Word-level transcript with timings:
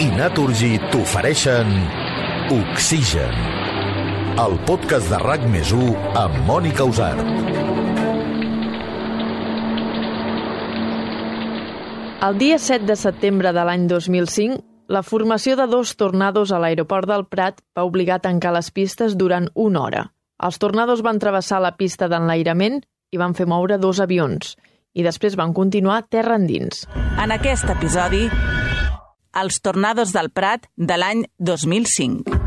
I 0.00 0.06
Naturgy 0.16 0.78
t'ofereixen 0.88 1.68
Oxigen, 2.54 3.34
el 4.40 4.54
podcast 4.64 5.10
de 5.12 5.18
RAC 5.20 5.42
més 5.52 5.72
amb 6.16 6.38
Mònica 6.48 6.86
Usart. 6.88 7.20
El 12.24 12.38
dia 12.40 12.56
7 12.56 12.88
de 12.88 12.96
setembre 12.96 13.52
de 13.52 13.64
l'any 13.68 13.84
2005, 13.90 14.62
la 14.88 15.02
formació 15.04 15.58
de 15.60 15.66
dos 15.68 15.92
tornados 16.00 16.48
a 16.48 16.62
l'aeroport 16.64 17.08
del 17.10 17.26
Prat 17.28 17.60
va 17.76 17.84
obligar 17.84 18.16
a 18.16 18.24
tancar 18.24 18.54
les 18.56 18.70
pistes 18.72 19.18
durant 19.20 19.50
una 19.54 19.82
hora. 19.84 20.06
Els 20.40 20.56
tornados 20.56 21.04
van 21.04 21.20
travessar 21.20 21.60
la 21.60 21.76
pista 21.76 22.08
d'enlairament 22.08 22.80
i 23.12 23.20
van 23.20 23.36
fer 23.36 23.44
moure 23.44 23.76
dos 23.76 24.00
avions, 24.00 24.56
i 24.96 25.04
després 25.04 25.36
van 25.36 25.52
continuar 25.52 26.06
terra 26.08 26.40
endins. 26.40 26.86
En 27.20 27.36
aquest 27.36 27.68
episodi, 27.68 28.30
els 29.34 29.60
tornados 29.62 30.12
del 30.12 30.30
Prat 30.30 30.66
de 30.76 30.96
l'any 30.98 31.24
2005. 31.38 32.38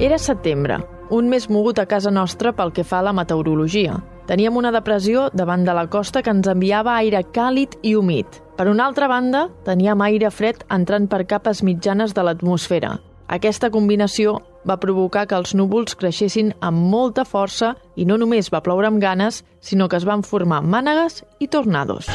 Era 0.00 0.18
setembre, 0.18 0.78
un 1.10 1.28
mes 1.28 1.48
mogut 1.50 1.78
a 1.78 1.86
casa 1.90 2.10
nostra 2.10 2.52
pel 2.56 2.72
que 2.72 2.84
fa 2.84 3.00
a 3.00 3.06
la 3.08 3.12
meteorologia. 3.12 3.98
Teníem 4.30 4.56
una 4.56 4.70
depressió 4.70 5.28
davant 5.34 5.64
de 5.66 5.74
la 5.74 5.88
costa 5.90 6.22
que 6.22 6.30
ens 6.30 6.46
enviava 6.48 6.94
aire 6.94 7.24
càlid 7.34 7.74
i 7.82 7.96
humit. 7.98 8.38
Per 8.56 8.68
una 8.70 8.86
altra 8.86 9.08
banda, 9.10 9.48
teníem 9.66 10.00
aire 10.06 10.30
fred 10.30 10.62
entrant 10.70 11.08
per 11.10 11.26
capes 11.26 11.64
mitjanes 11.66 12.14
de 12.14 12.22
l'atmosfera. 12.22 12.98
Aquesta 13.26 13.70
combinació 13.70 14.38
va 14.66 14.78
provocar 14.80 15.26
que 15.26 15.38
els 15.38 15.54
núvols 15.56 15.96
creixessin 15.98 16.52
amb 16.60 16.90
molta 16.92 17.24
força 17.24 17.74
i 17.96 18.06
no 18.08 18.18
només 18.20 18.50
va 18.52 18.62
ploure 18.64 18.88
amb 18.88 19.00
ganes, 19.02 19.42
sinó 19.60 19.88
que 19.88 19.98
es 20.00 20.06
van 20.08 20.22
formar 20.22 20.62
mànegues 20.62 21.22
i 21.40 21.48
tornados. 21.48 22.10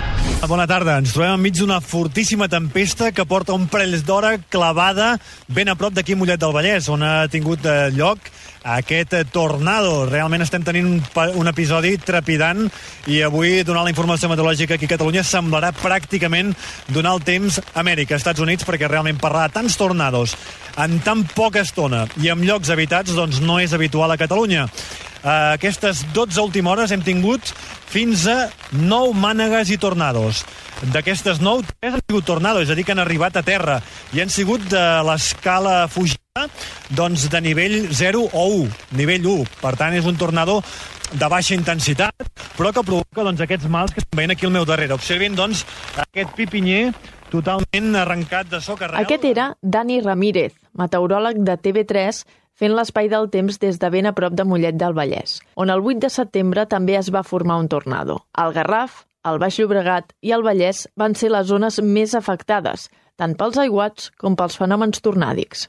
Bona 0.46 0.68
tarda. 0.70 1.00
Ens 1.02 1.14
trobem 1.16 1.40
enmig 1.40 1.56
d'una 1.58 1.80
fortíssima 1.82 2.46
tempesta 2.52 3.12
que 3.16 3.26
porta 3.26 3.56
un 3.56 3.66
parell 3.72 3.96
d'hora 4.06 4.36
clavada 4.52 5.16
ben 5.48 5.72
a 5.72 5.76
prop 5.80 5.96
d'aquí 5.96 6.14
Mollet 6.14 6.42
del 6.42 6.54
Vallès, 6.54 6.90
on 6.92 7.02
ha 7.02 7.26
tingut 7.32 7.66
eh, 7.66 7.90
lloc 7.96 8.30
aquest 8.66 9.14
tornado. 9.32 10.06
Realment 10.10 10.44
estem 10.44 10.66
tenint 10.66 10.88
un, 10.90 11.00
un 11.38 11.50
episodi 11.52 11.96
trepidant 12.02 12.66
i 13.12 13.22
avui 13.26 13.62
donar 13.64 13.86
la 13.86 13.94
informació 13.94 14.30
meteorològica 14.32 14.76
aquí 14.76 14.90
a 14.90 14.94
Catalunya 14.96 15.24
semblarà 15.24 15.72
pràcticament 15.78 16.56
donar 16.90 17.16
el 17.16 17.24
temps 17.26 17.62
a 17.62 17.84
Amèrica, 17.86 18.18
Estats 18.18 18.42
Units, 18.42 18.66
perquè 18.66 18.90
realment 18.90 19.22
parlar 19.22 19.48
de 19.48 19.60
tants 19.60 19.78
tornados 19.78 20.34
en 20.82 20.98
tan 21.06 21.24
poca 21.36 21.62
estona 21.62 22.06
i 22.22 22.32
en 22.34 22.42
llocs 22.44 22.74
habitats 22.74 23.14
doncs 23.16 23.40
no 23.46 23.60
és 23.62 23.78
habitual 23.78 24.12
a 24.12 24.20
Catalunya. 24.20 24.66
Uh, 25.26 25.56
aquestes 25.56 26.04
12 26.14 26.42
últimes 26.42 26.70
hores 26.74 26.92
hem 26.94 27.02
tingut 27.06 27.54
fins 27.90 28.28
a 28.30 28.50
9 28.74 29.16
mànegues 29.18 29.72
i 29.74 29.80
tornados. 29.82 30.44
D'aquestes 30.94 31.40
9, 31.42 31.66
3 31.82 31.96
han 31.96 32.04
sigut 32.04 32.28
tornados, 32.28 32.68
és 32.68 32.74
a 32.74 32.78
dir, 32.78 32.86
que 32.86 32.94
han 32.94 33.02
arribat 33.02 33.38
a 33.40 33.46
terra 33.46 33.80
i 34.14 34.22
han 34.22 34.30
sigut 34.30 34.68
de 34.70 34.86
l'escala 35.08 35.86
fugida 35.90 36.25
doncs, 36.90 37.30
de 37.32 37.40
nivell 37.42 37.88
0 37.94 38.28
o 38.34 38.46
1, 38.66 38.70
nivell 38.92 39.26
1. 39.26 39.46
Per 39.62 39.74
tant, 39.80 39.94
és 39.96 40.06
un 40.06 40.18
tornado 40.20 40.60
de 41.16 41.28
baixa 41.32 41.56
intensitat, 41.56 42.28
però 42.58 42.74
que 42.76 42.84
provoca 42.84 43.24
doncs, 43.24 43.40
aquests 43.46 43.70
mals 43.72 43.94
que 43.96 44.04
estem 44.04 44.20
veient 44.20 44.36
aquí 44.36 44.48
al 44.48 44.52
meu 44.52 44.66
darrere. 44.68 44.98
Observin, 44.98 45.36
doncs, 45.38 45.64
aquest 46.04 46.34
pipinyer 46.36 46.90
totalment 47.32 47.96
arrencat 48.02 48.52
de 48.52 48.60
soca 48.60 48.90
arrel. 48.90 49.06
Aquest 49.06 49.24
era 49.32 49.54
Dani 49.62 50.02
Ramírez, 50.04 50.52
meteoròleg 50.76 51.40
de 51.48 51.56
TV3, 51.56 52.26
fent 52.56 52.76
l'espai 52.76 53.08
del 53.12 53.30
temps 53.32 53.60
des 53.60 53.80
de 53.80 53.90
ben 53.92 54.12
a 54.12 54.14
prop 54.16 54.36
de 54.36 54.44
Mollet 54.44 54.76
del 54.76 54.96
Vallès, 54.96 55.40
on 55.56 55.72
el 55.72 55.84
8 55.84 56.04
de 56.04 56.12
setembre 56.12 56.68
també 56.68 57.00
es 57.00 57.12
va 57.16 57.24
formar 57.24 57.62
un 57.64 57.72
tornado. 57.72 58.26
El 58.36 58.52
Garraf, 58.56 59.06
el 59.24 59.40
Baix 59.40 59.60
Llobregat 59.60 60.12
i 60.22 60.36
el 60.36 60.44
Vallès 60.44 60.86
van 60.96 61.16
ser 61.16 61.32
les 61.32 61.48
zones 61.48 61.80
més 61.80 62.16
afectades, 62.16 62.90
tant 63.16 63.36
pels 63.40 63.60
aiguats 63.60 64.12
com 64.20 64.36
pels 64.36 64.60
fenòmens 64.60 65.04
tornàdics. 65.04 65.68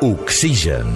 Oxigen, 0.00 0.86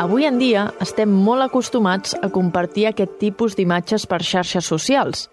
Avui 0.00 0.24
en 0.24 0.38
dia 0.40 0.62
estem 0.80 1.10
molt 1.12 1.44
acostumats 1.44 2.14
a 2.16 2.30
compartir 2.32 2.86
aquest 2.88 3.18
tipus 3.20 3.58
d'imatges 3.58 4.06
per 4.08 4.22
xarxes 4.24 4.64
socials 4.64 5.26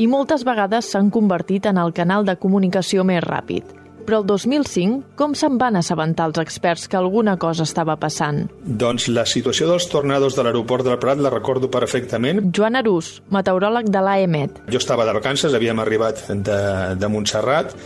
i 0.00 0.06
moltes 0.08 0.46
vegades 0.48 0.88
s'han 0.88 1.10
convertit 1.12 1.68
en 1.68 1.76
el 1.76 1.92
canal 1.92 2.24
de 2.24 2.38
comunicació 2.40 3.04
més 3.04 3.20
ràpid. 3.20 3.68
Però 4.06 4.22
el 4.22 4.26
2005, 4.26 5.12
com 5.14 5.34
se'n 5.36 5.58
van 5.60 5.76
assabentar 5.76 6.30
els 6.30 6.40
experts 6.40 6.88
que 6.88 6.96
alguna 6.96 7.36
cosa 7.36 7.66
estava 7.68 7.98
passant? 8.00 8.46
Doncs 8.64 9.10
la 9.12 9.26
situació 9.28 9.68
dels 9.68 9.90
tornados 9.92 10.38
de 10.38 10.46
l'aeroport 10.46 10.88
del 10.88 10.96
Prat 11.02 11.20
la 11.20 11.30
recordo 11.30 11.68
perfectament. 11.70 12.46
Joan 12.56 12.80
Arús, 12.80 13.18
meteoròleg 13.28 13.92
de 13.92 14.02
l'AEMET. 14.02 14.64
Jo 14.72 14.80
estava 14.80 15.04
de 15.04 15.14
vacances, 15.20 15.52
havíem 15.52 15.84
arribat 15.84 16.24
de, 16.32 16.58
de 16.96 17.12
Montserrat 17.12 17.76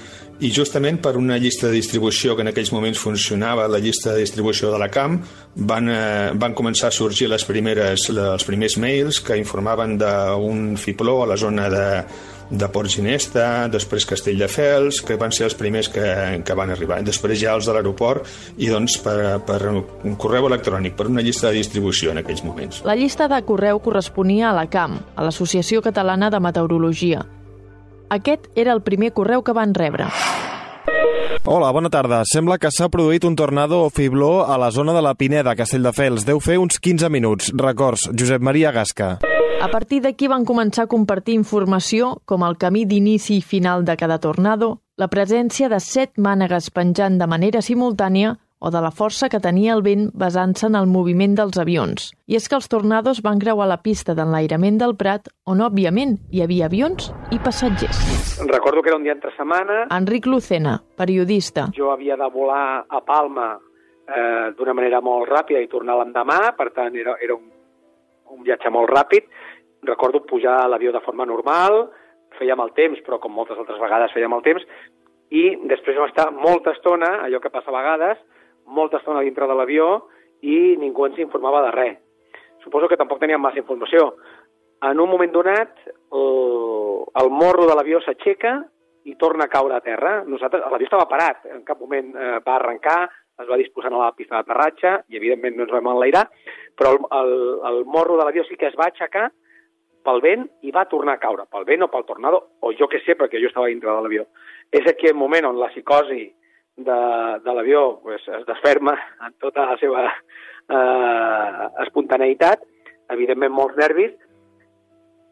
i 0.41 0.51
justament 0.53 1.01
per 1.01 1.17
una 1.17 1.39
llista 1.41 1.71
de 1.71 1.79
distribució 1.79 2.37
que 2.37 2.45
en 2.45 2.53
aquells 2.53 2.73
moments 2.75 3.01
funcionava, 3.01 3.69
la 3.73 3.81
llista 3.81 4.13
de 4.13 4.21
distribució 4.25 4.71
de 4.73 4.81
la 4.83 4.91
CAM, 4.93 5.19
van, 5.57 5.89
eh, 5.89 6.31
van 6.35 6.55
començar 6.55 6.91
a 6.91 6.95
sorgir 6.95 7.31
les 7.33 7.45
primeres, 7.45 8.09
els 8.11 8.45
primers 8.45 8.77
mails 8.77 9.21
que 9.21 9.39
informaven 9.39 9.97
d'un 9.99 10.77
fibló 10.77 11.23
a 11.23 11.31
la 11.33 11.37
zona 11.41 11.71
de, 11.73 11.87
de 12.51 12.69
Port 12.69 12.91
Ginesta, 12.93 13.67
després 13.73 14.07
Castelldefels, 14.07 15.01
que 15.07 15.17
van 15.17 15.33
ser 15.33 15.49
els 15.49 15.57
primers 15.59 15.89
que, 15.89 16.05
que 16.45 16.59
van 16.59 16.71
arribar. 16.71 17.01
Després 17.07 17.41
ja 17.41 17.57
els 17.57 17.67
de 17.67 17.75
l'aeroport 17.75 18.29
i 18.59 18.69
doncs 18.71 18.99
per, 19.03 19.41
per 19.47 19.61
un 19.73 20.19
correu 20.21 20.51
electrònic, 20.51 20.97
per 20.99 21.09
una 21.11 21.25
llista 21.25 21.49
de 21.49 21.63
distribució 21.63 22.13
en 22.13 22.23
aquells 22.23 22.45
moments. 22.45 22.83
La 22.87 22.99
llista 22.99 23.31
de 23.33 23.41
correu 23.49 23.81
corresponia 23.81 24.51
a 24.51 24.57
la 24.57 24.69
CAM, 24.71 25.01
a 25.17 25.27
l'Associació 25.27 25.83
Catalana 25.83 26.31
de 26.31 26.43
Meteorologia. 26.45 27.25
Aquest 28.09 28.47
era 28.55 28.73
el 28.73 28.83
primer 28.83 29.13
correu 29.13 29.43
que 29.43 29.53
van 29.53 29.75
rebre. 29.75 30.07
Hola, 31.47 31.71
bona 31.71 31.91
tarda. 31.91 32.25
Sembla 32.27 32.59
que 32.59 32.71
s'ha 32.75 32.89
produït 32.91 33.25
un 33.25 33.37
tornado 33.39 33.85
o 33.85 33.91
fibló 33.91 34.47
a 34.47 34.57
la 34.59 34.73
zona 34.75 34.93
de 34.95 35.03
la 35.03 35.15
Pineda, 35.15 35.55
Castelldefels. 35.55 36.25
Deu 36.27 36.41
fer 36.43 36.59
uns 36.59 36.81
15 36.83 37.11
minuts. 37.11 37.53
Records, 37.55 38.09
Josep 38.19 38.43
Maria 38.43 38.73
Gasca. 38.75 39.19
A 39.63 39.69
partir 39.71 40.03
d'aquí 40.03 40.27
van 40.29 40.45
començar 40.45 40.85
a 40.85 40.91
compartir 40.91 41.35
informació 41.35 42.17
com 42.25 42.43
el 42.47 42.59
camí 42.59 42.85
d'inici 42.85 43.39
i 43.39 43.43
final 43.43 43.85
de 43.85 43.97
cada 43.97 44.19
tornado, 44.19 44.81
la 44.97 45.09
presència 45.09 45.69
de 45.69 45.79
set 45.81 46.19
mànegues 46.19 46.71
penjant 46.71 47.17
de 47.19 47.27
manera 47.27 47.63
simultània 47.63 48.37
o 48.67 48.71
de 48.75 48.81
la 48.83 48.91
força 48.91 49.29
que 49.31 49.39
tenia 49.39 49.75
el 49.77 49.83
vent 49.87 50.09
basant-se 50.19 50.67
en 50.67 50.75
el 50.75 50.89
moviment 50.91 51.37
dels 51.39 51.59
avions. 51.63 52.09
I 52.27 52.35
és 52.41 52.49
que 52.51 52.57
els 52.59 52.67
tornados 52.73 53.21
van 53.23 53.39
creuar 53.39 53.69
la 53.71 53.79
pista 53.85 54.17
d'enlairament 54.19 54.81
del 54.83 54.97
Prat, 54.99 55.31
on, 55.47 55.63
òbviament, 55.63 56.17
hi 56.35 56.43
havia 56.43 56.67
avions 56.67 57.13
i 57.31 57.39
passatgers. 57.39 58.01
Recordo 58.51 58.83
que 58.83 58.91
era 58.91 58.99
un 58.99 59.07
dia 59.07 59.15
entre 59.15 59.31
setmana, 59.37 59.85
Enric 59.95 60.27
Lucena, 60.27 60.81
periodista. 60.99 61.69
jo 61.77 61.93
havia 61.93 62.17
de 62.17 62.29
volar 62.35 62.85
a 62.89 63.01
Palma 63.07 63.53
eh, 63.55 64.51
d'una 64.59 64.75
manera 64.75 65.01
molt 65.01 65.31
ràpida 65.31 65.63
i 65.63 65.71
tornar 65.71 66.01
l'endemà, 66.01 66.41
per 66.59 66.73
tant 66.75 66.95
era, 66.97 67.17
era 67.23 67.39
un, 67.39 67.47
un 68.35 68.43
viatge 68.43 68.71
molt 68.71 68.91
ràpid. 68.91 69.31
Recordo 69.87 70.25
pujar 70.27 70.65
a 70.65 70.69
l'avió 70.69 70.91
de 70.93 71.05
forma 71.07 71.27
normal, 71.27 71.85
fèiem 72.39 72.61
el 72.61 72.73
temps, 72.75 72.99
però 73.07 73.21
com 73.23 73.33
moltes 73.33 73.59
altres 73.59 73.79
vegades 73.79 74.15
fèiem 74.15 74.35
el 74.35 74.43
temps, 74.43 74.67
i 75.31 75.53
després 75.71 75.99
vam 75.99 76.11
estar 76.11 76.33
molta 76.35 76.75
estona, 76.75 77.21
allò 77.27 77.39
que 77.43 77.51
passa 77.51 77.71
a 77.71 77.77
vegades, 77.79 78.19
molta 78.67 79.01
estona 79.01 79.25
dintre 79.25 79.49
de 79.49 79.57
l'avió 79.57 79.89
i 80.43 80.77
ningú 80.81 81.07
ens 81.07 81.19
informava 81.23 81.63
de 81.67 81.75
res. 81.75 81.99
Suposo 82.65 82.89
que 82.89 82.99
tampoc 82.99 83.21
teníem 83.23 83.41
massa 83.41 83.63
informació. 83.63 84.15
En 84.85 85.01
un 85.01 85.09
moment 85.11 85.33
donat, 85.33 85.77
el, 86.13 87.05
el 87.23 87.31
morro 87.31 87.67
de 87.69 87.77
l'avió 87.79 88.01
s'aixeca 88.05 88.59
i 89.07 89.15
torna 89.15 89.47
a 89.47 89.53
caure 89.53 89.77
a 89.77 89.85
terra. 89.85 90.19
Nosaltres, 90.27 90.67
l'avió 90.71 90.91
estava 90.91 91.09
parat, 91.09 91.47
en 91.55 91.63
cap 91.65 91.81
moment 91.81 92.13
eh, 92.13 92.37
va 92.43 92.59
arrencar, 92.59 93.07
es 93.41 93.49
va 93.49 93.59
disposant 93.61 93.95
a 93.95 94.03
la 94.03 94.13
pista 94.17 94.39
d'aterratge 94.39 94.93
i, 95.09 95.19
evidentment, 95.19 95.57
no 95.57 95.67
ens 95.67 95.75
vam 95.75 95.91
enlairar, 95.93 96.27
però 96.77 96.95
el, 96.97 97.03
el, 97.21 97.35
el 97.71 97.83
morro 97.85 98.17
de 98.19 98.27
l'avió 98.27 98.45
sí 98.49 98.57
que 98.59 98.71
es 98.71 98.79
va 98.79 98.89
aixecar 98.91 99.29
pel 100.07 100.23
vent 100.23 100.47
i 100.63 100.73
va 100.75 100.87
tornar 100.91 101.17
a 101.17 101.23
caure, 101.23 101.47
pel 101.51 101.67
vent 101.69 101.85
o 101.87 101.91
pel 101.93 102.07
tornado, 102.09 102.43
o 102.63 102.73
jo 102.79 102.89
que 102.91 103.03
sé, 103.05 103.17
perquè 103.19 103.41
jo 103.43 103.51
estava 103.51 103.71
dintre 103.71 103.91
de 103.91 104.03
l'avió. 104.03 104.27
És 104.75 104.87
aquell 104.91 105.17
moment 105.19 105.49
on 105.51 105.59
la 105.61 105.71
psicosi 105.73 106.25
de, 106.77 107.01
de 107.45 107.55
l'avió 107.55 108.01
pues, 108.03 108.23
es 108.29 108.47
desferma 108.47 108.97
en 109.27 109.35
tota 109.41 109.67
la 109.73 109.77
seva 109.81 110.07
eh, 110.07 111.69
espontaneïtat, 111.87 112.65
evidentment 113.13 113.55
molts 113.55 113.79
nervis, 113.81 114.13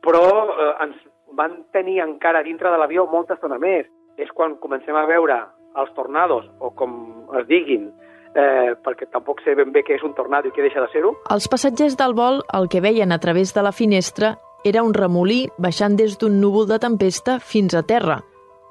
però 0.05 0.25
eh, 0.47 0.71
ens 0.87 0.97
van 1.35 1.61
tenir 1.75 2.01
encara 2.05 2.45
dintre 2.47 2.71
de 2.71 2.79
l'avió 2.81 3.07
molta 3.11 3.37
estona 3.39 3.59
més. 3.59 3.87
És 4.17 4.31
quan 4.31 4.55
comencem 4.63 4.95
a 4.95 5.09
veure 5.11 5.41
els 5.81 5.91
tornados, 5.97 6.47
o 6.63 6.71
com 6.79 6.93
es 7.41 7.49
diguin, 7.49 7.89
eh, 8.35 8.75
perquè 8.85 9.09
tampoc 9.11 9.43
sé 9.43 9.57
ben 9.59 9.73
bé 9.75 9.83
què 9.83 9.97
és 9.99 10.05
un 10.07 10.15
tornado 10.15 10.49
i 10.49 10.55
què 10.55 10.63
deixa 10.63 10.83
de 10.85 10.91
ser-ho. 10.93 11.15
Els 11.35 11.49
passatgers 11.51 11.99
del 11.99 12.15
vol 12.15 12.43
el 12.55 12.69
que 12.71 12.83
veien 12.85 13.13
a 13.13 13.19
través 13.19 13.55
de 13.55 13.65
la 13.67 13.73
finestra 13.73 14.37
era 14.65 14.85
un 14.87 14.95
remolí 14.95 15.49
baixant 15.59 15.99
des 15.99 16.17
d'un 16.19 16.39
núvol 16.41 16.69
de 16.71 16.79
tempesta 16.79 17.41
fins 17.41 17.75
a 17.75 17.83
terra, 17.83 18.21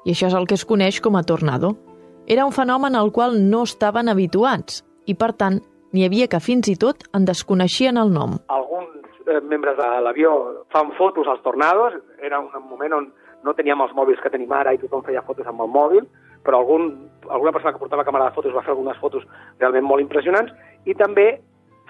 i 0.04 0.12
això 0.12 0.32
és 0.32 0.34
el 0.34 0.48
que 0.48 0.56
es 0.56 0.64
coneix 0.64 1.00
com 1.04 1.16
a 1.16 1.22
tornado. 1.22 1.76
Era 2.26 2.46
un 2.46 2.52
fenomen 2.52 2.94
al 2.96 3.12
qual 3.12 3.34
no 3.50 3.64
estaven 3.68 4.08
habituats, 4.08 4.78
i 5.04 5.12
per 5.12 5.34
tant, 5.36 5.58
n'hi 5.92 6.06
havia 6.06 6.24
que 6.32 6.38
fins 6.40 6.70
i 6.72 6.74
tot 6.80 7.02
en 7.12 7.26
desconeixien 7.28 7.98
el 8.00 8.14
nom. 8.14 8.38
Alguns 8.48 8.94
eh, 9.28 9.42
membres 9.44 9.76
de 9.76 9.88
l'avió 10.06 10.30
fan 10.72 10.94
fotos 10.96 11.28
als 11.28 11.42
tornados, 11.44 11.98
era 12.24 12.40
un 12.40 12.48
moment 12.70 12.96
on 12.96 13.10
no 13.44 13.52
teníem 13.52 13.82
els 13.84 13.92
mòbils 13.92 14.22
que 14.24 14.32
tenim 14.32 14.54
ara 14.56 14.72
i 14.72 14.80
tothom 14.80 15.02
feia 15.04 15.20
fotos 15.26 15.50
amb 15.50 15.60
el 15.60 15.68
mòbil, 15.68 16.06
però 16.46 16.62
algun, 16.62 16.86
alguna 17.28 17.52
persona 17.52 17.74
que 17.74 17.82
portava 17.82 18.06
càmera 18.08 18.30
de 18.30 18.36
fotos 18.38 18.56
va 18.56 18.64
fer 18.64 18.72
algunes 18.72 18.96
fotos 19.02 19.28
realment 19.60 19.84
molt 19.84 20.00
impressionants, 20.00 20.56
i 20.88 20.96
també 20.96 21.26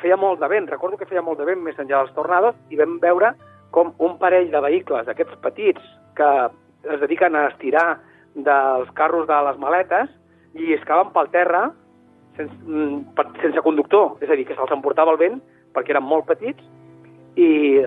feia 0.03 0.19
molt 0.19 0.43
de 0.43 0.51
vent, 0.51 0.67
recordo 0.67 0.99
que 0.99 1.07
feia 1.07 1.23
molt 1.23 1.39
de 1.39 1.47
vent 1.47 1.63
més 1.63 1.79
enllà 1.79 2.03
dels 2.03 2.17
tornados, 2.19 2.59
i 2.75 2.81
vam 2.83 2.99
veure 2.99 3.37
com 3.71 3.95
un 4.03 4.19
parell 4.19 4.51
de 4.51 4.67
vehicles 4.67 5.07
d'aquests 5.07 5.39
petits 5.47 5.95
que 6.19 6.33
es 6.91 7.01
dediquen 7.07 7.39
a 7.39 7.47
estirar 7.55 7.87
dels 8.35 8.91
carros 8.99 9.31
de 9.31 9.41
les 9.47 9.63
maletes 9.63 10.11
lliscaven 10.55 11.13
pel 11.15 11.31
terra 11.35 11.65
sense, 12.37 12.55
mm, 12.65 13.15
sense 13.43 13.63
conductor, 13.63 14.17
és 14.21 14.31
a 14.31 14.37
dir, 14.37 14.47
que 14.47 14.55
se'ls 14.55 14.73
emportava 14.73 15.13
el 15.13 15.19
vent 15.19 15.41
perquè 15.75 15.95
eren 15.95 16.07
molt 16.07 16.27
petits 16.27 16.63
i 17.37 17.85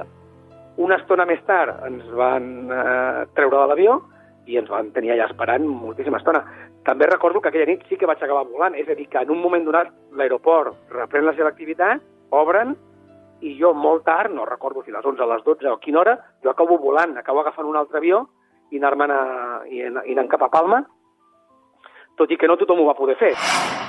una 0.78 0.98
estona 1.00 1.26
més 1.26 1.42
tard 1.48 1.84
ens 1.88 2.06
van 2.14 2.72
eh, 2.72 3.26
treure 3.34 3.58
de 3.58 3.68
l'avió 3.68 4.02
i 4.48 4.58
ens 4.60 4.70
van 4.72 4.92
tenir 4.96 5.12
allà 5.12 5.28
esperant 5.28 5.66
moltíssima 5.68 6.20
estona. 6.22 6.44
També 6.88 7.08
recordo 7.10 7.42
que 7.42 7.50
aquella 7.50 7.68
nit 7.68 7.84
sí 7.90 7.98
que 8.00 8.08
vaig 8.08 8.22
acabar 8.24 8.46
volant, 8.48 8.76
és 8.80 8.88
a 8.88 8.96
dir, 8.96 9.10
que 9.12 9.20
en 9.20 9.32
un 9.34 9.42
moment 9.44 9.66
donat 9.66 9.90
l'aeroport 10.16 10.94
reprèn 10.94 11.26
la 11.28 11.34
seva 11.36 11.52
activitat, 11.52 12.04
obren, 12.32 12.76
i 13.44 13.58
jo 13.60 13.74
molt 13.76 14.06
tard, 14.08 14.32
no 14.34 14.46
recordo 14.48 14.84
si 14.84 14.94
a 14.94 14.98
les 14.98 15.06
11, 15.06 15.24
a 15.24 15.28
les 15.34 15.44
12 15.44 15.68
o 15.68 15.74
a 15.76 15.82
quina 15.84 16.00
hora, 16.00 16.16
jo 16.44 16.50
acabo 16.50 16.78
volant, 16.80 17.18
acabo 17.18 17.42
agafant 17.42 17.68
un 17.68 17.76
altre 17.76 18.00
avió 18.00 18.24
i 18.72 18.80
anar-me'n 18.80 19.12
i 19.72 19.84
anant 19.84 20.32
cap 20.32 20.48
a 20.48 20.50
Palma, 20.54 20.82
tot 22.18 22.32
i 22.34 22.38
que 22.38 22.50
no 22.50 22.58
tothom 22.60 22.82
ho 22.82 22.88
va 22.90 22.98
poder 22.98 23.18
fer. 23.20 23.34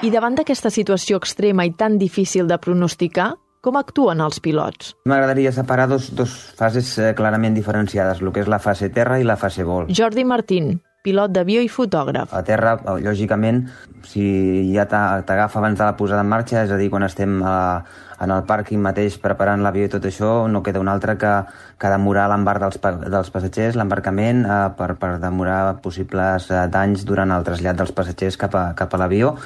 I 0.05 0.13
davant 0.15 0.37
d'aquesta 0.39 0.71
situació 0.71 1.19
extrema 1.19 1.67
i 1.67 1.75
tan 1.77 1.99
difícil 1.99 2.49
de 2.49 2.59
pronosticar, 2.61 3.33
com 3.65 3.77
actuen 3.77 4.21
els 4.23 4.39
pilots? 4.41 4.93
M'agradaria 5.11 5.51
separar 5.53 5.89
dos, 5.91 6.13
dos 6.15 6.35
fases 6.59 6.93
eh, 7.03 7.15
clarament 7.19 7.57
diferenciades, 7.57 8.23
el 8.23 8.31
que 8.33 8.45
és 8.45 8.51
la 8.51 8.61
fase 8.63 8.93
terra 8.95 9.19
i 9.19 9.27
la 9.27 9.37
fase 9.41 9.67
vol. 9.67 9.89
Jordi 9.91 10.25
Martín, 10.25 10.77
pilot 11.07 11.33
d'avió 11.33 11.63
i 11.63 11.69
fotògraf. 11.71 12.35
A 12.35 12.43
terra, 12.43 12.75
eh, 12.83 12.99
lògicament, 13.05 13.65
si 14.05 14.73
ja 14.75 14.87
t'agafa 14.89 15.59
abans 15.59 15.79
de 15.79 15.85
la 15.85 15.97
posada 15.97 16.23
en 16.25 16.29
marxa, 16.29 16.65
és 16.65 16.71
a 16.71 16.77
dir, 16.77 16.91
quan 16.91 17.07
estem 17.07 17.43
a, 17.43 17.85
en 18.21 18.31
el 18.35 18.43
pàrquing 18.49 18.83
mateix 18.83 19.19
preparant 19.23 19.63
l'avió 19.63 19.87
i 19.87 19.93
tot 19.93 20.05
això, 20.05 20.49
no 20.51 20.63
queda 20.63 20.81
un 20.81 20.89
altre 20.89 21.17
que, 21.19 21.33
que 21.79 21.93
demorar 21.93 22.29
l'embarc 22.33 22.61
dels, 22.65 22.81
dels 23.11 23.31
passatgers, 23.31 23.79
l'embarcament, 23.79 24.45
eh, 24.45 24.61
per, 24.79 24.95
per 24.99 25.17
demorar 25.23 25.79
possibles 25.85 26.51
eh, 26.51 26.67
danys 26.69 27.07
durant 27.07 27.31
el 27.31 27.47
trasllat 27.47 27.79
dels 27.79 27.95
passatgers 27.95 28.37
cap 28.37 28.55
a, 28.55 28.69
cap 28.79 28.95
a 28.95 29.03
l'avió 29.05 29.37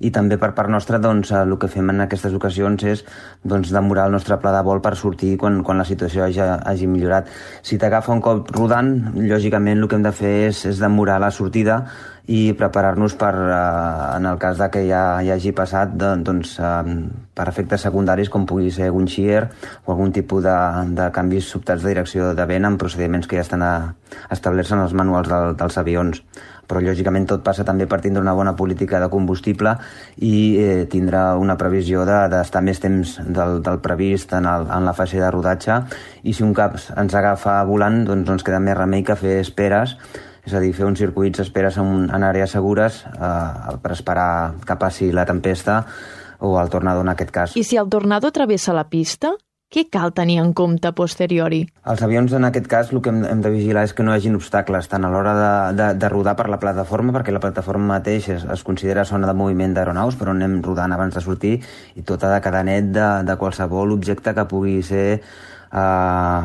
i 0.00 0.10
també 0.14 0.38
per 0.40 0.52
part 0.56 0.72
nostra 0.72 0.98
doncs, 0.98 1.32
el 1.36 1.56
que 1.60 1.68
fem 1.68 1.92
en 1.92 2.04
aquestes 2.06 2.34
ocasions 2.36 2.84
és 2.88 3.04
doncs, 3.44 3.72
demorar 3.74 4.08
el 4.08 4.16
nostre 4.16 4.38
pla 4.40 4.54
de 4.56 4.62
vol 4.66 4.80
per 4.84 4.94
sortir 4.96 5.34
quan, 5.40 5.60
quan 5.66 5.80
la 5.80 5.88
situació 5.88 6.24
hagi, 6.24 6.40
hagi 6.40 6.88
millorat. 6.88 7.28
Si 7.62 7.78
t'agafa 7.78 8.14
un 8.16 8.24
cop 8.24 8.50
rodant, 8.56 8.94
lògicament 9.16 9.78
el 9.78 9.88
que 9.88 10.00
hem 10.00 10.06
de 10.06 10.14
fer 10.16 10.34
és, 10.48 10.64
és 10.72 10.80
demorar 10.80 11.20
la 11.20 11.30
sortida 11.34 11.82
i 12.26 12.52
preparar-nos 12.58 13.14
per, 13.18 13.32
eh, 13.34 14.16
en 14.16 14.26
el 14.26 14.38
cas 14.38 14.58
de 14.58 14.68
que 14.70 14.84
ja, 14.88 15.22
ja 15.24 15.34
hagi 15.34 15.52
passat, 15.56 15.96
de, 15.96 16.12
doncs, 16.26 16.58
eh, 16.60 17.08
per 17.34 17.48
efectes 17.48 17.86
secundaris 17.86 18.28
com 18.28 18.46
pugui 18.46 18.70
ser 18.70 18.90
un 18.90 19.08
shear 19.08 19.48
o 19.86 19.92
algun 19.92 20.12
tipus 20.12 20.44
de, 20.44 20.56
de 20.94 21.10
canvis 21.16 21.48
sobtats 21.48 21.82
de 21.82 21.94
direcció 21.94 22.34
de 22.34 22.46
vent 22.46 22.68
amb 22.68 22.78
procediments 22.78 23.26
que 23.26 23.40
ja 23.40 23.46
estan 23.46 23.64
a, 23.64 23.74
establerts 24.30 24.72
en 24.76 24.84
els 24.84 24.94
manuals 24.94 25.28
del, 25.30 25.56
dels 25.56 25.78
avions. 25.80 26.22
Però 26.70 26.78
lògicament 26.84 27.26
tot 27.26 27.42
passa 27.42 27.64
també 27.66 27.88
per 27.90 27.98
tindre 27.98 28.22
una 28.22 28.34
bona 28.36 28.54
política 28.54 29.00
de 29.02 29.08
combustible 29.10 29.72
i 30.22 30.34
eh, 30.60 30.86
tindre 30.90 31.18
una 31.42 31.56
previsió 31.58 32.04
d'estar 32.06 32.60
de, 32.62 32.66
més 32.68 32.78
temps 32.78 33.16
del, 33.26 33.58
del 33.66 33.80
previst 33.82 34.36
en, 34.38 34.46
el, 34.46 34.68
en 34.70 34.86
la 34.86 34.94
fase 34.94 35.18
de 35.18 35.30
rodatge. 35.34 35.80
I 36.22 36.34
si 36.36 36.46
un 36.46 36.54
cap 36.54 36.78
ens 36.78 37.16
agafa 37.18 37.58
volant 37.66 38.04
doncs 38.06 38.36
ens 38.36 38.46
queda 38.46 38.62
més 38.62 38.78
remei 38.78 39.02
que 39.02 39.18
fer 39.18 39.40
esperes 39.42 39.96
és 40.46 40.54
a 40.54 40.62
dir, 40.62 40.72
fer 40.76 40.86
uns 40.88 41.00
circuits 41.02 41.42
esperes 41.42 41.76
en, 41.80 42.08
en 42.08 42.24
àrees 42.26 42.56
segures 42.56 43.04
eh, 43.12 43.76
per 43.82 43.92
esperar 43.96 44.30
que 44.66 44.78
passi 44.80 45.12
la 45.12 45.26
tempesta 45.28 45.84
o 46.40 46.56
el 46.60 46.70
tornado 46.72 47.04
en 47.04 47.12
aquest 47.12 47.30
cas. 47.30 47.56
I 47.56 47.64
si 47.64 47.76
el 47.76 47.88
tornado 47.92 48.32
travessa 48.32 48.72
la 48.72 48.88
pista? 48.88 49.34
Què 49.70 49.84
cal 49.86 50.10
tenir 50.10 50.40
en 50.42 50.48
compte 50.50 50.90
posteriori? 50.98 51.60
Els 51.92 52.00
avions, 52.02 52.32
en 52.34 52.42
aquest 52.48 52.64
cas, 52.66 52.88
el 52.90 52.98
que 53.04 53.12
hem, 53.12 53.20
hem 53.22 53.42
de 53.44 53.52
vigilar 53.54 53.84
és 53.86 53.92
que 53.94 54.02
no 54.02 54.10
hi 54.10 54.18
hagin 54.18 54.34
obstacles, 54.34 54.88
tant 54.90 55.06
a 55.06 55.10
l'hora 55.12 55.34
de, 55.36 55.50
de, 55.78 55.86
de 55.94 56.08
rodar 56.10 56.34
per 56.40 56.48
la 56.50 56.58
plataforma, 56.58 57.14
perquè 57.14 57.30
la 57.30 57.42
plataforma 57.44 57.92
mateix 57.92 58.26
es, 58.34 58.42
es 58.50 58.64
considera 58.66 59.06
zona 59.06 59.30
de 59.30 59.36
moviment 59.38 59.76
d'aeronaus, 59.76 60.18
però 60.18 60.34
anem 60.34 60.58
rodant 60.66 60.90
abans 60.96 61.14
de 61.14 61.22
sortir, 61.22 61.52
i 61.94 62.02
tota 62.02 62.32
de 62.34 62.40
cadenet 62.42 62.90
de, 62.96 63.06
de 63.28 63.38
qualsevol 63.38 63.94
objecte 63.94 64.34
que 64.34 64.48
pugui 64.50 64.80
ser 64.82 65.06
eh, 65.20 66.42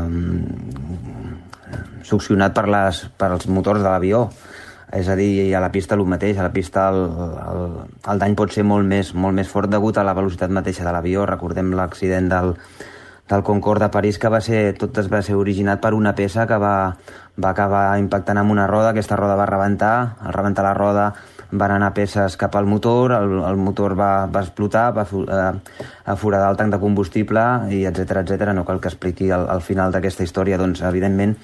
succionat 2.03 2.55
per, 2.55 2.67
les, 2.71 3.05
per 3.17 3.31
els 3.35 3.47
motors 3.47 3.83
de 3.83 3.89
l'avió. 3.89 4.27
És 4.95 5.09
a 5.09 5.15
dir, 5.17 5.49
a 5.57 5.59
la 5.59 5.71
pista 5.73 5.95
el 5.97 6.05
mateix, 6.07 6.37
a 6.39 6.45
la 6.45 6.53
pista 6.53 6.87
el, 6.93 7.01
el, 7.43 7.63
el 8.11 8.21
dany 8.21 8.35
pot 8.37 8.53
ser 8.53 8.63
molt 8.63 8.85
més, 8.87 9.13
molt 9.13 9.35
més 9.35 9.49
fort 9.49 9.71
degut 9.71 9.97
a 9.97 10.05
la 10.05 10.13
velocitat 10.15 10.53
mateixa 10.53 10.85
de 10.85 10.93
l'avió. 10.95 11.25
Recordem 11.27 11.73
l'accident 11.75 12.29
del, 12.31 12.53
del 13.27 13.43
Concorde 13.43 13.87
de 13.87 13.91
París 13.91 14.19
que 14.21 14.29
va 14.29 14.41
ser, 14.45 14.75
tot 14.79 14.97
es 15.01 15.09
va 15.11 15.23
ser 15.25 15.35
originat 15.35 15.81
per 15.81 15.95
una 15.97 16.13
peça 16.15 16.45
que 16.47 16.59
va, 16.61 16.75
va 17.41 17.51
acabar 17.51 17.87
impactant 17.99 18.39
amb 18.39 18.53
una 18.53 18.67
roda, 18.71 18.93
aquesta 18.93 19.17
roda 19.19 19.35
va 19.35 19.49
rebentar, 19.49 19.95
al 20.21 20.37
rebentar 20.37 20.63
la 20.63 20.75
roda 20.77 21.09
van 21.59 21.75
anar 21.75 21.93
peces 21.95 22.37
cap 22.37 22.55
al 22.55 22.65
motor, 22.65 23.13
el, 23.15 23.37
el 23.47 23.57
motor 23.57 23.95
va, 23.97 24.25
va 24.31 24.41
explotar, 24.45 24.89
va 24.95 25.05
eh, 25.05 26.15
foradar 26.15 26.49
el 26.51 26.59
tanc 26.59 26.75
de 26.75 26.81
combustible 26.81 27.45
i 27.71 27.85
etc 27.89 28.21
etc. 28.23 28.51
No 28.55 28.65
cal 28.65 28.81
que 28.81 28.91
expliqui 28.91 29.31
al, 29.31 29.47
al 29.49 29.63
final 29.65 29.95
d'aquesta 29.95 30.27
història, 30.27 30.59
doncs 30.61 30.83
evidentment 30.85 31.35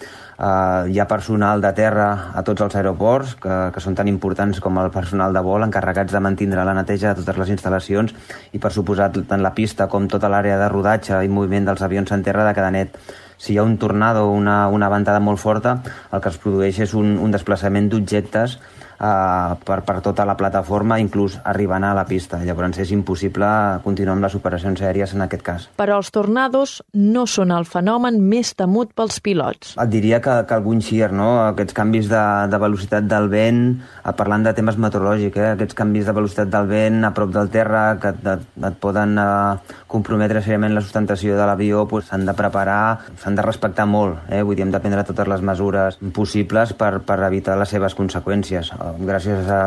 eh, 0.41 0.91
hi 0.91 0.99
ha 0.99 1.07
personal 1.07 1.61
de 1.61 1.71
terra 1.77 2.09
a 2.35 2.43
tots 2.47 2.65
els 2.65 2.75
aeroports 2.75 3.35
que, 3.41 3.57
que 3.73 3.83
són 3.83 3.97
tan 3.97 4.09
importants 4.11 4.61
com 4.63 4.79
el 4.81 4.91
personal 4.93 5.33
de 5.33 5.43
vol 5.45 5.65
encarregats 5.67 6.13
de 6.13 6.23
mantindre 6.23 6.65
la 6.67 6.75
neteja 6.77 7.11
de 7.11 7.21
totes 7.21 7.41
les 7.41 7.55
instal·lacions 7.57 8.15
i 8.51 8.61
per 8.61 8.73
suposat 8.73 9.21
tant 9.29 9.43
la 9.43 9.55
pista 9.57 9.87
com 9.91 10.07
tota 10.11 10.31
l'àrea 10.31 10.59
de 10.61 10.69
rodatge 10.71 11.23
i 11.25 11.31
moviment 11.31 11.69
dels 11.69 11.83
avions 11.85 12.11
en 12.11 12.23
terra 12.25 12.47
de 12.47 12.55
cada 12.57 12.71
net 12.73 12.97
si 13.41 13.53
hi 13.53 13.57
ha 13.57 13.63
un 13.65 13.79
tornado 13.81 14.27
o 14.27 14.33
una, 14.37 14.67
una 14.69 14.87
ventada 14.89 15.19
molt 15.19 15.39
forta, 15.41 15.79
el 16.13 16.21
que 16.21 16.29
es 16.29 16.37
produeix 16.37 16.77
és 16.85 16.93
un, 16.93 17.15
un 17.17 17.31
desplaçament 17.33 17.87
d'objectes 17.89 18.59
eh, 19.01 19.55
per, 19.65 19.81
per 19.87 19.99
tota 20.05 20.25
la 20.27 20.37
plataforma, 20.37 20.99
inclús 21.01 21.37
arribant 21.43 21.85
a 21.87 21.93
la 21.97 22.05
pista. 22.05 22.41
Llavors 22.45 22.79
és 22.81 22.93
impossible 22.93 23.49
continuar 23.85 24.15
amb 24.17 24.27
les 24.27 24.37
operacions 24.37 24.81
aèries 24.81 25.15
en 25.15 25.25
aquest 25.25 25.45
cas. 25.45 25.67
Però 25.81 25.97
els 25.99 26.11
tornados 26.13 26.79
no 26.93 27.25
són 27.27 27.53
el 27.55 27.65
fenomen 27.69 28.21
més 28.21 28.53
temut 28.57 28.93
pels 28.95 29.19
pilots. 29.23 29.75
Et 29.81 29.91
diria 29.91 30.21
que, 30.23 30.37
que 30.47 30.57
algun 30.57 30.81
shear, 30.83 31.11
no? 31.15 31.29
aquests 31.49 31.75
canvis 31.77 32.09
de, 32.11 32.23
de 32.51 32.61
velocitat 32.61 33.07
del 33.09 33.29
vent, 33.31 33.63
eh, 34.03 34.13
parlant 34.17 34.45
de 34.45 34.55
temes 34.57 34.77
meteorològics, 34.81 35.41
eh? 35.41 35.51
aquests 35.55 35.77
canvis 35.77 36.07
de 36.07 36.15
velocitat 36.17 36.51
del 36.53 36.69
vent 36.69 37.01
a 37.07 37.13
prop 37.15 37.33
del 37.33 37.51
terra 37.53 37.85
que 38.01 38.13
et, 38.13 38.27
et, 38.35 38.47
et 38.69 38.79
poden 38.81 39.17
eh, 39.21 39.75
comprometre 39.91 40.43
seriament 40.43 40.75
la 40.75 40.83
sustentació 40.85 41.37
de 41.39 41.47
l'avió, 41.47 41.81
s'han 41.81 41.89
pues, 41.89 42.11
de 42.27 42.35
preparar, 42.37 42.83
s'han 43.21 43.35
de 43.35 43.45
respectar 43.45 43.87
molt. 43.89 44.21
Eh? 44.29 44.41
Vull 44.45 44.57
dir, 44.57 44.65
hem 44.67 44.73
de 44.73 44.81
prendre 44.83 45.03
totes 45.07 45.27
les 45.27 45.43
mesures 45.45 45.97
possibles 46.15 46.75
per, 46.77 46.93
per 47.05 47.19
evitar 47.27 47.57
les 47.59 47.71
seves 47.73 47.95
conseqüències 47.97 48.71
gràcies 48.99 49.49
a 49.49 49.63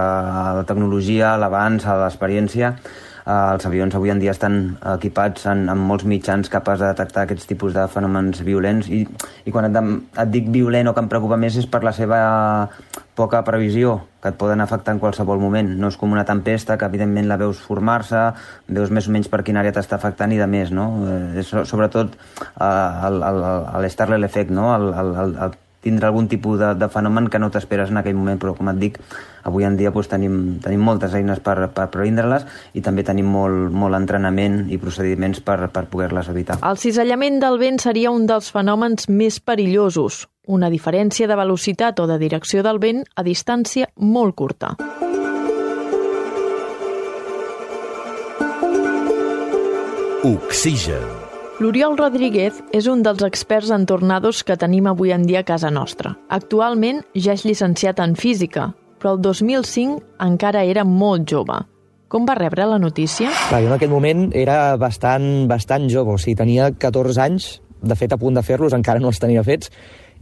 la 0.60 0.64
tecnologia, 0.68 1.34
a 1.34 1.40
l'avanç, 1.40 1.86
a 1.88 1.98
l'experiència, 2.04 2.74
els 3.24 3.64
avions 3.64 3.94
avui 3.96 4.10
en 4.12 4.18
dia 4.20 4.34
estan 4.34 4.76
equipats 4.94 5.46
en, 5.48 5.64
en 5.72 5.80
molts 5.80 6.04
mitjans 6.04 6.50
capaç 6.52 6.82
de 6.82 6.90
detectar 6.90 7.22
aquests 7.24 7.48
tipus 7.48 7.72
de 7.72 7.86
fenòmens 7.88 8.42
violents 8.44 8.90
i, 8.92 9.00
i 9.48 9.54
quan 9.54 9.70
et, 9.70 9.78
et 10.20 10.32
dic 10.32 10.50
violent 10.52 10.90
o 10.90 10.92
que 10.92 11.00
em 11.00 11.08
preocupa 11.08 11.38
més 11.40 11.56
és 11.56 11.64
per 11.64 11.80
la 11.86 11.94
seva 11.96 12.18
poca 13.16 13.40
previsió, 13.46 13.96
que 14.20 14.28
et 14.28 14.36
poden 14.36 14.60
afectar 14.60 14.92
en 14.92 15.00
qualsevol 15.00 15.40
moment. 15.40 15.70
No 15.78 15.88
és 15.88 15.96
com 15.96 16.12
una 16.12 16.26
tempesta, 16.28 16.76
que 16.76 16.88
evidentment 16.90 17.30
la 17.30 17.38
veus 17.40 17.62
formar-se, 17.62 18.26
veus 18.68 18.90
més 18.90 19.08
o 19.08 19.14
menys 19.14 19.30
per 19.30 19.44
quina 19.46 19.62
àrea 19.62 19.72
t'està 19.76 19.96
afectant 19.96 20.34
i 20.34 20.40
de 20.40 20.48
més, 20.50 20.74
no? 20.74 20.88
Eh, 21.06 21.44
sobretot 21.46 22.16
eh, 22.18 23.12
l'Starley 23.86 24.26
Effect, 24.26 24.50
no? 24.50 24.72
El, 24.74 24.90
el, 24.90 25.14
el, 25.22 25.36
el 25.46 25.60
tindre 25.84 26.08
algun 26.08 26.28
tipus 26.32 26.58
de, 26.60 26.72
de 26.80 26.88
fenomen 26.90 27.28
que 27.30 27.40
no 27.40 27.50
t'esperes 27.52 27.92
en 27.92 28.00
aquell 28.00 28.16
moment, 28.18 28.40
però 28.40 28.54
com 28.56 28.70
et 28.72 28.80
dic, 28.80 28.98
avui 29.44 29.66
en 29.68 29.76
dia 29.78 29.92
doncs, 29.94 30.10
tenim, 30.10 30.38
tenim 30.64 30.84
moltes 30.84 31.14
eines 31.14 31.42
per, 31.44 31.56
per 31.76 31.88
previndre-les 31.92 32.46
i 32.74 32.82
també 32.84 33.04
tenim 33.06 33.28
molt, 33.30 33.72
molt 33.72 33.98
entrenament 34.00 34.64
i 34.72 34.80
procediments 34.80 35.42
per, 35.44 35.58
per 35.72 35.86
poder-les 35.92 36.30
evitar. 36.32 36.58
El 36.64 36.80
cisallament 36.80 37.40
del 37.44 37.60
vent 37.60 37.80
seria 37.84 38.12
un 38.14 38.26
dels 38.30 38.50
fenòmens 38.54 39.10
més 39.12 39.40
perillosos, 39.40 40.24
una 40.46 40.70
diferència 40.72 41.28
de 41.28 41.36
velocitat 41.38 42.00
o 42.00 42.08
de 42.10 42.18
direcció 42.20 42.64
del 42.64 42.80
vent 42.80 43.04
a 43.14 43.24
distància 43.26 43.90
molt 43.96 44.34
curta. 44.36 44.74
Oxigen 50.24 51.23
L'Oriol 51.62 51.92
Rodríguez 51.94 52.56
és 52.74 52.88
un 52.90 53.04
dels 53.06 53.20
experts 53.22 53.68
en 53.70 53.84
tornados 53.86 54.40
que 54.42 54.56
tenim 54.58 54.88
avui 54.90 55.12
en 55.14 55.22
dia 55.22 55.44
a 55.44 55.46
casa 55.46 55.70
nostra. 55.70 56.16
Actualment 56.26 57.04
ja 57.14 57.36
és 57.38 57.44
llicenciat 57.46 58.00
en 58.02 58.16
física, 58.18 58.72
però 58.98 59.12
el 59.14 59.20
2005 59.22 60.00
encara 60.26 60.64
era 60.66 60.82
molt 60.82 61.30
jove. 61.30 61.60
Com 62.10 62.26
va 62.26 62.34
rebre 62.34 62.66
la 62.66 62.80
notícia? 62.82 63.30
Clar, 63.52 63.62
jo 63.62 63.70
en 63.70 63.76
aquell 63.76 63.92
moment 63.92 64.26
era 64.34 64.74
bastant, 64.82 65.46
bastant 65.46 65.86
jove, 65.92 66.16
o 66.16 66.18
sigui, 66.18 66.34
tenia 66.42 66.72
14 66.74 67.22
anys, 67.22 67.46
de 67.86 67.94
fet 67.94 68.10
a 68.10 68.18
punt 68.18 68.34
de 68.34 68.42
fer-los, 68.42 68.74
encara 68.74 68.98
no 68.98 69.12
els 69.14 69.22
tenia 69.22 69.46
fets, 69.46 69.70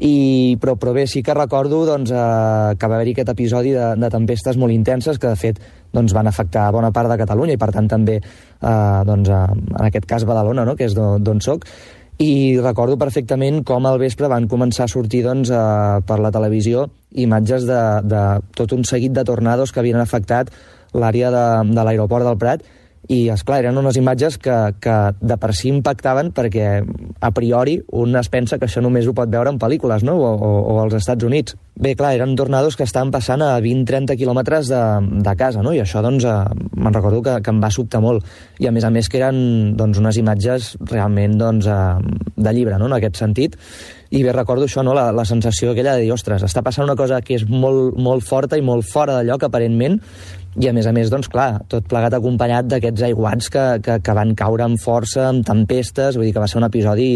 i, 0.02 0.56
però, 0.58 0.74
però 0.80 0.92
bé, 0.96 1.06
sí 1.06 1.22
que 1.22 1.34
recordo 1.36 1.84
doncs, 1.86 2.10
eh, 2.10 2.74
que 2.74 2.90
va 2.90 2.98
haver-hi 2.98 3.14
aquest 3.14 3.32
episodi 3.32 3.70
de, 3.76 3.92
de 3.94 4.10
tempestes 4.10 4.58
molt 4.58 4.74
intenses 4.74 5.20
que 5.22 5.30
de 5.30 5.38
fet 5.38 5.60
doncs, 5.94 6.14
van 6.16 6.26
afectar 6.26 6.70
bona 6.74 6.90
part 6.94 7.10
de 7.12 7.18
Catalunya 7.20 7.54
i 7.54 7.60
per 7.60 7.70
tant 7.74 7.86
també 7.90 8.18
eh, 8.18 9.00
doncs, 9.06 9.30
eh, 9.30 9.42
en 9.54 9.86
aquest 9.86 10.08
cas 10.10 10.26
Badalona, 10.26 10.66
no? 10.66 10.74
que 10.74 10.88
és 10.90 10.96
d'on 10.96 11.42
soc 11.44 11.68
i 12.22 12.58
recordo 12.58 12.98
perfectament 12.98 13.62
com 13.66 13.86
al 13.86 14.00
vespre 14.02 14.28
van 14.30 14.48
començar 14.50 14.88
a 14.88 14.92
sortir 14.92 15.22
doncs, 15.24 15.54
eh, 15.54 16.02
per 16.06 16.18
la 16.18 16.34
televisió 16.34 16.88
imatges 17.22 17.68
de, 17.70 17.80
de 18.02 18.26
tot 18.58 18.74
un 18.74 18.82
seguit 18.88 19.14
de 19.14 19.24
tornados 19.28 19.70
que 19.70 19.84
havien 19.84 20.02
afectat 20.02 20.50
l'àrea 20.92 21.30
de, 21.30 21.46
de 21.70 21.86
l'aeroport 21.86 22.26
del 22.26 22.40
Prat 22.42 22.66
i, 23.10 23.26
és 23.32 23.42
clar 23.42 23.58
eren 23.64 23.78
unes 23.80 23.96
imatges 23.98 24.36
que, 24.38 24.56
que 24.82 24.96
de 25.18 25.36
per 25.40 25.50
si 25.58 25.72
impactaven 25.72 26.30
perquè 26.36 26.66
a 27.22 27.30
priori 27.34 27.80
un 27.98 28.14
es 28.18 28.30
pensa 28.30 28.58
que 28.58 28.68
això 28.68 28.82
només 28.84 29.08
ho 29.08 29.14
pot 29.16 29.30
veure 29.30 29.50
en 29.50 29.58
pel·lícules, 29.58 30.04
no?, 30.06 30.14
o, 30.22 30.30
o, 30.36 30.50
o 30.74 30.76
als 30.84 30.94
Estats 31.00 31.26
Units. 31.26 31.56
Bé, 31.74 31.96
clar, 31.98 32.12
eren 32.14 32.36
tornados 32.38 32.76
que 32.76 32.86
estaven 32.86 33.10
passant 33.10 33.42
a 33.42 33.56
20-30 33.64 34.14
quilòmetres 34.20 34.70
de, 34.70 34.82
de 35.24 35.34
casa, 35.40 35.64
no?, 35.66 35.72
i 35.74 35.80
això, 35.82 36.02
doncs, 36.04 36.26
eh, 36.28 36.68
me'n 36.78 36.94
recordo 36.94 37.22
que, 37.26 37.38
que 37.42 37.50
em 37.50 37.62
va 37.62 37.72
sobtar 37.74 38.02
molt. 38.04 38.28
I, 38.60 38.68
a 38.70 38.74
més 38.74 38.86
a 38.86 38.92
més, 38.94 39.08
que 39.10 39.18
eren, 39.18 39.72
doncs, 39.78 39.98
unes 39.98 40.20
imatges 40.22 40.74
realment, 40.92 41.34
doncs, 41.40 41.66
eh, 41.66 42.36
de 42.36 42.54
llibre, 42.54 42.78
no?, 42.78 42.86
en 42.90 42.98
aquest 43.00 43.18
sentit. 43.18 43.58
I 44.12 44.20
bé, 44.22 44.34
recordo 44.36 44.68
això, 44.68 44.84
no?, 44.86 44.94
la, 44.94 45.08
la 45.16 45.24
sensació 45.26 45.72
aquella 45.72 45.96
de 45.96 46.04
dir, 46.04 46.12
ostres, 46.14 46.44
està 46.46 46.62
passant 46.62 46.86
una 46.86 46.98
cosa 46.98 47.22
que 47.24 47.34
és 47.40 47.48
molt, 47.48 47.96
molt 47.98 48.22
forta 48.28 48.60
i 48.60 48.62
molt 48.62 48.86
fora 48.86 49.18
de 49.18 49.26
lloc, 49.30 49.48
aparentment, 49.48 49.98
i 50.60 50.68
a 50.68 50.72
més 50.76 50.86
a 50.86 50.92
més, 50.92 51.10
doncs 51.12 51.30
clar, 51.32 51.62
tot 51.70 51.86
plegat 51.88 52.16
acompanyat 52.18 52.66
d'aquests 52.68 53.06
aiguats 53.08 53.48
que, 53.52 53.62
que, 53.84 53.98
que 54.04 54.16
van 54.16 54.34
caure 54.36 54.66
amb 54.66 54.80
força, 54.80 55.28
amb 55.30 55.46
tempestes, 55.46 56.18
vull 56.18 56.28
dir 56.28 56.34
que 56.36 56.42
va 56.42 56.50
ser 56.50 56.60
un 56.60 56.68
episodi 56.68 57.12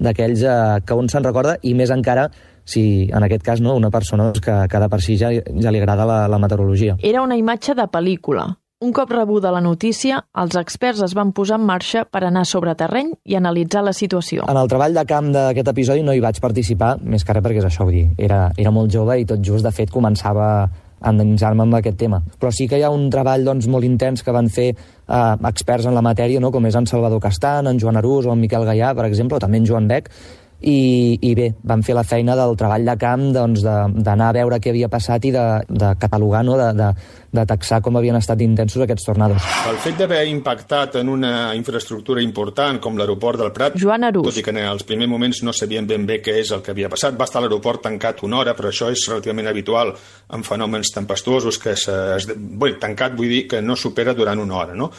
d'aquells 0.00 0.44
eh, 0.46 0.54
que 0.86 0.96
un 0.96 1.10
se'n 1.12 1.26
recorda, 1.26 1.58
i 1.62 1.74
més 1.76 1.92
encara 1.92 2.30
si 2.70 3.10
en 3.12 3.26
aquest 3.26 3.44
cas 3.44 3.60
no, 3.60 3.74
una 3.76 3.90
persona 3.90 4.30
doncs, 4.30 4.40
que, 4.44 4.56
que 4.70 4.80
de 4.80 4.88
per 4.88 5.00
si 5.02 5.18
ja, 5.20 5.32
ja 5.32 5.74
li 5.74 5.80
agrada 5.82 6.06
la, 6.08 6.24
la 6.30 6.40
meteorologia. 6.40 6.96
Era 7.02 7.22
una 7.24 7.36
imatge 7.36 7.74
de 7.76 7.86
pel·lícula. 7.90 8.46
Un 8.80 8.94
cop 8.96 9.10
rebuda 9.12 9.50
la 9.52 9.60
notícia, 9.60 10.22
els 10.40 10.54
experts 10.56 11.02
es 11.04 11.12
van 11.12 11.34
posar 11.36 11.58
en 11.60 11.66
marxa 11.68 12.06
per 12.08 12.22
anar 12.24 12.46
sobre 12.48 12.72
terreny 12.72 13.10
i 13.28 13.36
analitzar 13.36 13.82
la 13.84 13.92
situació. 13.92 14.46
En 14.48 14.56
el 14.56 14.70
treball 14.72 14.96
de 14.96 15.04
camp 15.04 15.28
d'aquest 15.34 15.68
episodi 15.74 16.04
no 16.06 16.14
hi 16.16 16.22
vaig 16.24 16.40
participar, 16.40 16.94
més 17.04 17.26
que 17.26 17.36
perquè 17.36 17.60
és 17.60 17.68
això, 17.68 17.84
vull 17.84 17.98
dir, 17.98 18.06
era, 18.16 18.46
era 18.56 18.72
molt 18.72 18.88
jove 18.94 19.18
i 19.20 19.26
tot 19.28 19.44
just, 19.44 19.66
de 19.68 19.74
fet, 19.76 19.92
començava 19.92 20.46
endinsar-me 21.06 21.64
amb 21.64 21.78
aquest 21.78 21.98
tema. 22.00 22.20
Però 22.40 22.52
sí 22.52 22.66
que 22.68 22.78
hi 22.78 22.84
ha 22.84 22.92
un 22.92 23.08
treball 23.12 23.44
doncs, 23.46 23.68
molt 23.72 23.86
intens 23.88 24.24
que 24.26 24.34
van 24.34 24.50
fer 24.52 24.68
eh, 24.70 25.36
experts 25.48 25.88
en 25.88 25.96
la 25.96 26.04
matèria, 26.04 26.40
no? 26.40 26.52
com 26.52 26.66
és 26.66 26.76
en 26.76 26.88
Salvador 26.90 27.22
Castan, 27.22 27.70
en 27.70 27.80
Joan 27.80 28.00
Arús 28.00 28.26
o 28.26 28.34
en 28.34 28.40
Miquel 28.40 28.66
Gaià, 28.68 28.92
per 28.96 29.06
exemple, 29.08 29.38
o 29.38 29.42
també 29.42 29.60
en 29.62 29.68
Joan 29.68 29.88
Beck, 29.88 30.10
i, 30.60 31.16
i 31.24 31.32
bé, 31.34 31.50
van 31.64 31.82
fer 31.86 31.94
la 31.96 32.04
feina 32.04 32.34
del 32.36 32.52
treball 32.60 32.84
de 32.84 32.96
camp 33.00 33.22
doncs, 33.32 33.62
d'anar 33.64 34.28
a 34.28 34.36
veure 34.36 34.58
què 34.60 34.72
havia 34.74 34.90
passat 34.92 35.24
i 35.24 35.32
de, 35.32 35.44
de 35.68 35.94
catalogar, 36.00 36.42
no? 36.44 36.58
de, 36.60 36.68
de, 36.76 36.88
de 37.32 37.44
taxar 37.48 37.80
com 37.84 37.96
havien 37.96 38.18
estat 38.18 38.42
intensos 38.44 38.84
aquests 38.84 39.06
tornados. 39.08 39.46
El 39.70 39.78
fet 39.80 39.96
d'haver 40.00 40.22
impactat 40.28 40.98
en 41.00 41.08
una 41.12 41.32
infraestructura 41.56 42.20
important 42.24 42.80
com 42.82 42.98
l'aeroport 43.00 43.40
del 43.40 43.54
Prat, 43.56 43.78
Joan 43.80 44.04
Arús. 44.10 44.28
tot 44.28 44.42
i 44.42 44.44
que 44.44 44.52
en 44.52 44.60
els 44.66 44.84
primers 44.88 45.10
moments 45.10 45.42
no 45.46 45.56
sabien 45.56 45.88
ben 45.88 46.04
bé 46.08 46.20
què 46.20 46.36
és 46.42 46.52
el 46.52 46.64
que 46.66 46.74
havia 46.74 46.92
passat, 46.92 47.16
va 47.16 47.28
estar 47.28 47.40
l'aeroport 47.40 47.84
tancat 47.88 48.20
una 48.26 48.42
hora, 48.42 48.56
però 48.58 48.68
això 48.68 48.90
és 48.92 49.06
relativament 49.08 49.48
habitual 49.48 49.94
en 50.36 50.44
fenòmens 50.44 50.92
tempestuosos, 50.92 51.58
que 51.62 51.72
és, 51.78 52.28
bé, 52.36 52.74
tancat 52.82 53.16
vull 53.16 53.32
dir 53.32 53.46
que 53.48 53.64
no 53.64 53.78
supera 53.78 54.14
durant 54.14 54.40
una 54.42 54.60
hora, 54.60 54.76
no? 54.76 54.90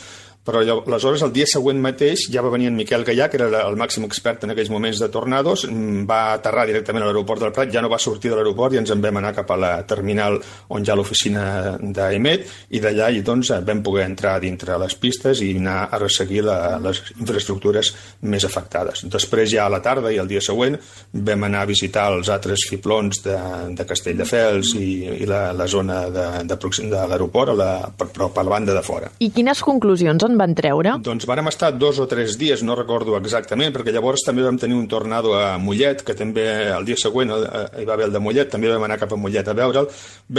Però 0.46 0.62
aleshores 0.64 1.22
el 1.22 1.34
dia 1.36 1.46
següent 1.50 1.80
mateix 1.82 2.26
ja 2.34 2.42
va 2.42 2.50
venir 2.54 2.72
en 2.72 2.78
Miquel 2.78 3.06
Gallà, 3.06 3.30
que 3.30 3.38
era 3.38 3.50
el 3.62 3.78
màxim 3.78 4.06
expert 4.08 4.44
en 4.46 4.54
aquells 4.54 4.72
moments 4.74 5.02
de 5.02 5.10
tornados, 5.14 5.68
mm, 5.70 6.06
va 6.10 6.34
aterrar 6.34 6.66
directament 6.70 7.04
a 7.04 7.10
l'aeroport 7.10 7.42
del 7.42 7.54
Prat, 7.54 7.72
ja 7.74 7.82
no 7.82 7.90
va 7.90 8.00
sortir 8.00 8.32
de 8.32 8.38
l'aeroport 8.40 8.74
i 8.74 8.82
ens 8.82 8.92
en 8.92 9.02
vam 9.02 9.18
anar 9.18 9.36
cap 9.38 9.52
a 9.52 9.58
la 9.58 9.72
terminal 9.86 10.40
on 10.70 10.84
hi 10.84 10.90
ha 10.90 10.96
l'oficina 10.96 11.78
d'EMET 11.78 12.48
i 12.72 12.80
d'allà 12.80 13.12
doncs 13.22 13.52
vam 13.66 13.84
poder 13.84 14.06
entrar 14.06 14.40
dintre 14.42 14.78
les 14.82 14.96
pistes 14.96 15.42
i 15.42 15.52
anar 15.58 15.90
a 15.92 16.00
resseguir 16.00 16.44
la, 16.46 16.80
les 16.82 17.02
infraestructures 17.20 17.94
més 18.22 18.46
afectades. 18.46 19.06
Després 19.06 19.52
ja 19.52 19.66
a 19.66 19.70
la 19.70 19.82
tarda 19.82 20.12
i 20.12 20.18
el 20.18 20.28
dia 20.28 20.42
següent 20.42 20.78
vam 21.14 21.44
anar 21.44 21.62
a 21.62 21.70
visitar 21.70 22.08
els 22.16 22.30
altres 22.30 22.66
fiblons 22.70 23.22
de, 23.26 23.38
de 23.78 23.86
Castelldefels 23.86 24.74
i, 24.80 25.22
i 25.22 25.30
la, 25.30 25.52
la 25.54 25.68
zona 25.68 26.04
de, 26.10 26.28
de, 26.50 26.58
de 26.58 27.06
l'aeroport, 27.12 27.54
però 28.02 28.32
per 28.34 28.46
la 28.46 28.56
banda 28.56 28.74
de 28.74 28.84
fora. 28.86 29.12
I 29.20 29.30
quines 29.36 29.62
conclusions 29.66 30.24
en 30.32 30.40
van 30.40 30.56
treure? 30.58 30.96
Doncs 31.04 31.28
vàrem 31.30 31.50
estar 31.52 31.72
dos 31.78 32.00
o 32.02 32.08
tres 32.10 32.38
dies, 32.40 32.64
no 32.66 32.76
recordo 32.80 33.18
exactament, 33.20 33.74
perquè 33.76 33.94
llavors 33.94 34.24
també 34.26 34.46
vam 34.46 34.58
tenir 34.62 34.78
un 34.80 34.88
tornado 34.92 35.36
a 35.38 35.58
Mollet, 35.62 36.06
que 36.08 36.16
també 36.18 36.46
el 36.72 36.88
dia 36.88 36.98
següent 37.00 37.34
eh, 37.36 37.64
hi 37.82 37.88
va 37.88 37.96
haver 37.98 38.08
el 38.10 38.16
de 38.16 38.24
Mollet, 38.24 38.50
també 38.52 38.72
vam 38.72 38.88
anar 38.88 39.00
cap 39.02 39.14
a 39.14 39.20
Mollet 39.20 39.52
a 39.52 39.56
veure'l. 39.58 39.90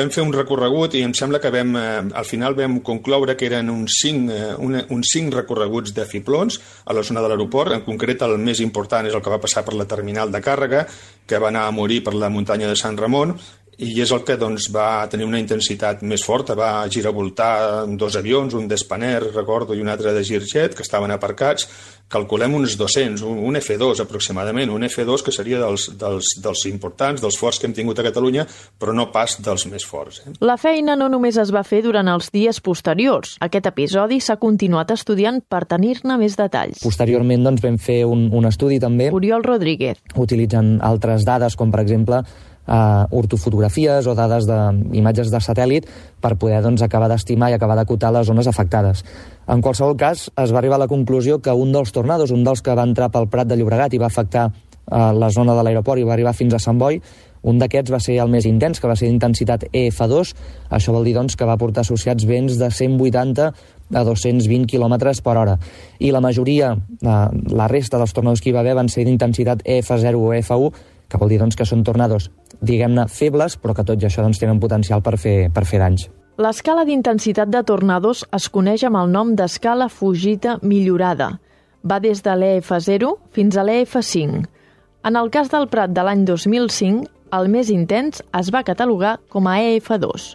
Vam 0.01 0.13
fer 0.15 0.25
un 0.25 0.35
recorregut 0.35 0.97
i 0.99 1.05
em 1.07 1.15
sembla 1.17 1.41
que 1.43 1.53
vam, 1.55 1.77
eh, 1.77 2.03
al 2.23 2.29
final 2.29 2.57
vam 2.59 2.81
concloure 2.85 3.37
que 3.37 3.49
eren 3.51 3.71
uns 3.73 4.01
cinc, 4.03 4.33
eh, 4.33 4.53
una, 4.59 4.85
uns 4.91 5.13
cinc 5.15 5.35
recorreguts 5.37 5.95
de 5.97 6.09
fiblons 6.09 6.61
a 6.85 6.97
la 6.97 7.05
zona 7.07 7.23
de 7.23 7.33
l'aeroport. 7.33 7.77
En 7.77 7.87
concret, 7.87 8.25
el 8.27 8.39
més 8.43 8.61
important 8.65 9.07
és 9.07 9.15
el 9.15 9.23
que 9.23 9.33
va 9.33 9.41
passar 9.43 9.65
per 9.67 9.77
la 9.79 9.89
terminal 9.89 10.33
de 10.33 10.43
càrrega, 10.43 10.87
que 11.27 11.39
va 11.39 11.53
anar 11.53 11.67
a 11.69 11.75
morir 11.75 12.03
per 12.05 12.15
la 12.19 12.31
muntanya 12.33 12.69
de 12.69 12.77
Sant 12.77 12.99
Ramon, 12.99 13.37
i 13.79 13.95
és 14.03 14.13
el 14.13 14.21
que 14.27 14.37
doncs, 14.37 14.69
va 14.75 15.07
tenir 15.11 15.25
una 15.27 15.41
intensitat 15.41 16.03
més 16.05 16.25
forta, 16.27 16.57
va 16.59 16.85
giravoltar 16.93 17.87
dos 17.99 18.19
avions, 18.21 18.55
un 18.55 18.69
d'Espaner, 18.69 19.33
recordo, 19.33 19.75
i 19.75 19.81
un 19.81 19.89
altre 19.89 20.13
de 20.13 20.25
Girjet, 20.27 20.77
que 20.77 20.85
estaven 20.85 21.11
aparcats, 21.15 21.69
calculem 22.13 22.53
uns 22.59 22.77
200, 22.77 23.23
un 23.25 23.57
F2 23.57 24.03
aproximadament, 24.05 24.71
un 24.71 24.85
F2 24.85 25.25
que 25.25 25.33
seria 25.33 25.63
dels, 25.63 25.89
dels, 25.97 26.35
dels 26.45 26.67
importants, 26.69 27.23
dels 27.25 27.39
forts 27.41 27.59
que 27.59 27.67
hem 27.71 27.73
tingut 27.77 27.99
a 27.99 28.05
Catalunya, 28.05 28.45
però 28.79 28.93
no 28.93 29.09
pas 29.15 29.39
dels 29.41 29.65
més 29.71 29.87
forts. 29.89 30.21
Eh? 30.27 30.35
La 30.45 30.59
feina 30.61 30.97
no 30.99 31.09
només 31.09 31.41
es 31.41 31.55
va 31.55 31.65
fer 31.65 31.81
durant 31.87 32.13
els 32.13 32.29
dies 32.35 32.61
posteriors. 32.61 33.39
Aquest 33.41 33.71
episodi 33.73 34.21
s'ha 34.21 34.37
continuat 34.37 34.93
estudiant 34.93 35.41
per 35.49 35.65
tenir-ne 35.71 36.21
més 36.21 36.37
detalls. 36.37 36.85
Posteriorment 36.85 37.49
doncs, 37.49 37.65
vam 37.65 37.81
fer 37.81 38.03
un, 38.05 38.29
un 38.29 38.53
estudi 38.53 38.79
també... 38.83 39.09
Oriol 39.17 39.45
Rodríguez. 39.49 40.05
Utilitzant 40.21 40.77
altres 40.85 41.25
dades, 41.25 41.57
com 41.57 41.73
per 41.73 41.81
exemple 41.87 42.23
eh, 42.67 43.05
ortofotografies 43.11 44.07
o 44.07 44.15
dades 44.19 44.47
d'imatges 44.49 45.31
de, 45.31 45.37
de 45.37 45.43
satèl·lit 45.45 45.89
per 46.23 46.37
poder 46.37 46.63
doncs, 46.65 46.83
acabar 46.83 47.11
d'estimar 47.13 47.51
i 47.51 47.59
acabar 47.59 47.77
d'acotar 47.79 48.13
les 48.15 48.29
zones 48.29 48.49
afectades. 48.51 49.05
En 49.49 49.63
qualsevol 49.63 49.97
cas, 49.99 50.29
es 50.31 50.53
va 50.53 50.63
arribar 50.63 50.79
a 50.79 50.85
la 50.85 50.91
conclusió 50.91 51.41
que 51.43 51.53
un 51.53 51.73
dels 51.73 51.93
tornados, 51.93 52.31
un 52.31 52.45
dels 52.45 52.63
que 52.63 52.77
va 52.79 52.87
entrar 52.87 53.11
pel 53.11 53.29
Prat 53.29 53.51
de 53.51 53.59
Llobregat 53.59 53.95
i 53.95 54.01
va 54.03 54.11
afectar 54.11 54.49
eh, 54.51 55.13
la 55.13 55.31
zona 55.31 55.57
de 55.59 55.67
l'aeroport 55.67 56.01
i 56.01 56.07
va 56.09 56.15
arribar 56.17 56.37
fins 56.37 56.55
a 56.55 56.63
Sant 56.63 56.79
Boi, 56.79 57.01
un 57.43 57.59
d'aquests 57.59 57.91
va 57.91 57.99
ser 57.99 58.21
el 58.23 58.31
més 58.31 58.47
intens, 58.47 58.79
que 58.79 58.87
va 58.87 58.95
ser 58.95 59.09
d'intensitat 59.11 59.67
EF2. 59.75 60.33
Això 60.79 60.95
vol 60.95 61.09
dir 61.09 61.17
doncs, 61.17 61.35
que 61.35 61.49
va 61.49 61.59
portar 61.59 61.83
associats 61.83 62.27
vents 62.29 62.55
de 62.61 62.69
180 62.71 63.49
a 63.93 64.05
220 64.07 64.69
km 64.71 64.95
per 65.25 65.37
hora. 65.37 65.59
I 65.99 66.13
la 66.15 66.23
majoria, 66.23 66.73
eh, 66.79 67.27
la 67.51 67.69
resta 67.69 67.99
dels 67.99 68.15
tornados 68.15 68.41
que 68.41 68.51
hi 68.51 68.55
va 68.55 68.61
haver 68.61 68.77
van 68.79 68.89
ser 68.89 69.05
d'intensitat 69.05 69.67
EF0 69.67 70.23
o 70.23 70.33
EF1, 70.39 70.73
que 71.13 71.21
vol 71.21 71.29
dir 71.29 71.39
doncs, 71.43 71.59
que 71.59 71.69
són 71.69 71.85
tornados, 71.85 72.31
diguem-ne, 72.65 73.07
febles, 73.13 73.59
però 73.61 73.77
que 73.77 73.85
tot 73.85 74.01
i 74.01 74.09
això 74.09 74.25
doncs, 74.25 74.41
tenen 74.41 74.61
potencial 74.63 75.05
per 75.05 75.19
fer, 75.21 75.37
per 75.53 75.67
fer 75.69 75.83
danys. 75.85 76.09
L'escala 76.41 76.87
d'intensitat 76.89 77.51
de 77.53 77.61
tornados 77.69 78.25
es 78.33 78.49
coneix 78.49 78.87
amb 78.89 79.03
el 79.03 79.13
nom 79.13 79.35
d'escala 79.37 79.91
Fujita 79.93 80.57
millorada. 80.63 81.35
Va 81.85 81.99
des 82.01 82.23
de 82.25 82.33
l'EF0 82.33 83.13
fins 83.37 83.59
a 83.59 83.67
l'EF5. 83.69 84.41
En 85.05 85.19
el 85.19 85.29
cas 85.35 85.51
del 85.53 85.69
Prat 85.69 85.93
de 85.93 86.07
l'any 86.07 86.25
2005, 86.25 87.05
el 87.37 87.49
més 87.53 87.69
intens 87.75 88.23
es 88.39 88.51
va 88.55 88.65
catalogar 88.65 89.19
com 89.29 89.49
a 89.51 89.59
EF2. 89.61 90.33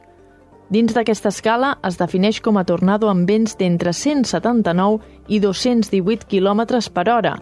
Dins 0.70 0.94
d'aquesta 0.94 1.32
escala 1.32 1.76
es 1.88 1.98
defineix 1.98 2.42
com 2.44 2.58
a 2.60 2.66
tornado 2.68 3.10
amb 3.10 3.30
vents 3.30 3.56
d'entre 3.58 3.94
179 3.96 5.00
i 5.32 5.40
218 5.40 6.28
km 6.28 6.66
per 6.94 7.08
hora, 7.14 7.38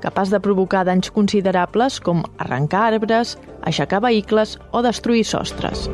capaç 0.00 0.32
de 0.32 0.40
provocar 0.42 0.84
danys 0.88 1.12
considerables 1.14 2.00
com 2.00 2.24
arrencar 2.38 2.88
arbres, 2.94 3.36
aixecar 3.62 4.02
vehicles 4.04 4.56
o 4.72 4.82
destruir 4.82 5.24
sostres. 5.28 5.88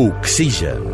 Oxigen. 0.00 0.84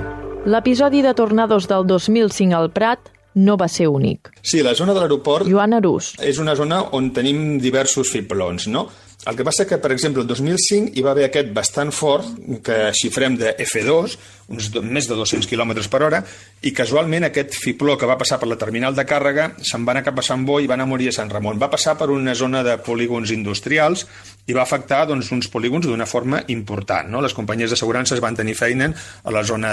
L'episodi 0.47 1.03
de 1.03 1.13
tornados 1.15 1.67
del 1.67 1.87
2005 1.87 2.55
al 2.55 2.71
Prat 2.71 3.11
no 3.37 3.57
va 3.61 3.69
ser 3.69 3.89
únic. 3.93 4.31
Sí, 4.43 4.63
la 4.65 4.75
zona 4.75 4.95
de 4.95 5.03
l'aeroport... 5.03 5.49
Joan 5.49 5.77
Arús. 5.77 6.15
És 6.25 6.41
una 6.41 6.57
zona 6.57 6.81
on 6.97 7.11
tenim 7.15 7.59
diversos 7.61 8.11
fiblons, 8.13 8.67
no? 8.73 8.87
El 9.27 9.35
que 9.35 9.45
passa 9.45 9.67
que, 9.67 9.79
per 9.83 9.91
exemple, 9.91 10.23
el 10.23 10.29
2005 10.29 10.95
hi 10.95 11.03
va 11.03 11.13
haver 11.13 11.27
aquest 11.27 11.51
bastant 11.55 11.91
fort, 11.93 12.29
que 12.63 12.93
xifrem 12.95 13.37
de 13.41 13.57
F2, 13.65 14.17
uns 14.49 14.71
do, 14.71 14.83
més 14.83 15.09
de 15.09 15.17
200 15.19 15.49
km 15.51 15.75
per 15.91 16.03
hora, 16.07 16.21
i 16.63 16.73
casualment 16.75 17.27
aquest 17.27 17.57
fibló 17.59 17.97
que 17.99 18.07
va 18.07 18.19
passar 18.19 18.39
per 18.39 18.49
la 18.49 18.59
terminal 18.61 18.95
de 18.95 19.05
càrrega 19.09 19.51
se'n 19.59 19.85
va 19.87 19.95
anar 19.95 20.05
cap 20.07 20.21
a 20.21 20.25
Sant 20.27 20.45
Boi 20.47 20.65
i 20.65 20.71
va 20.71 20.77
anar 20.79 20.87
a 20.87 20.91
morir 20.93 21.11
a 21.11 21.15
Sant 21.17 21.31
Ramon. 21.33 21.59
Va 21.59 21.71
passar 21.73 21.97
per 21.99 22.09
una 22.15 22.35
zona 22.39 22.63
de 22.67 22.77
polígons 22.87 23.33
industrials 23.35 24.07
i 24.47 24.55
va 24.55 24.63
afectar 24.63 25.03
doncs, 25.11 25.33
uns 25.35 25.49
polígons 25.51 25.89
d'una 25.89 26.07
forma 26.07 26.43
important. 26.55 27.11
No? 27.11 27.23
Les 27.25 27.35
companyies 27.35 27.73
d'assegurances 27.75 28.23
van 28.23 28.39
tenir 28.39 28.55
feina 28.59 28.93
a 29.25 29.35
la 29.35 29.43
zona 29.47 29.73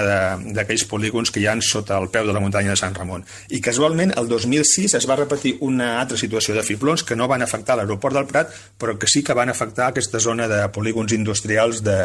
d'aquells 0.56 0.86
polígons 0.90 1.30
que 1.30 1.42
hi 1.42 1.46
han 1.50 1.62
sota 1.62 2.00
el 2.02 2.10
peu 2.10 2.26
de 2.26 2.34
la 2.34 2.42
muntanya 2.42 2.74
de 2.74 2.80
Sant 2.80 2.96
Ramon. 2.98 3.22
I 3.54 3.62
casualment, 3.62 4.16
el 4.18 4.28
2006 4.28 4.98
es 4.98 5.06
va 5.06 5.18
repetir 5.20 5.56
una 5.62 6.00
altra 6.00 6.18
situació 6.18 6.56
de 6.56 6.66
fiblons 6.66 7.06
que 7.06 7.16
no 7.16 7.30
van 7.30 7.46
afectar 7.46 7.78
l'aeroport 7.78 8.18
del 8.18 8.26
Prat, 8.26 8.50
però 8.78 8.98
que 8.98 9.10
sí 9.10 9.22
que 9.22 9.38
van 9.38 9.52
afectar 9.52 9.92
aquesta 9.92 10.18
zona 10.18 10.50
de 10.50 10.64
polígons 10.74 11.14
industrials 11.14 11.84
de, 11.86 11.98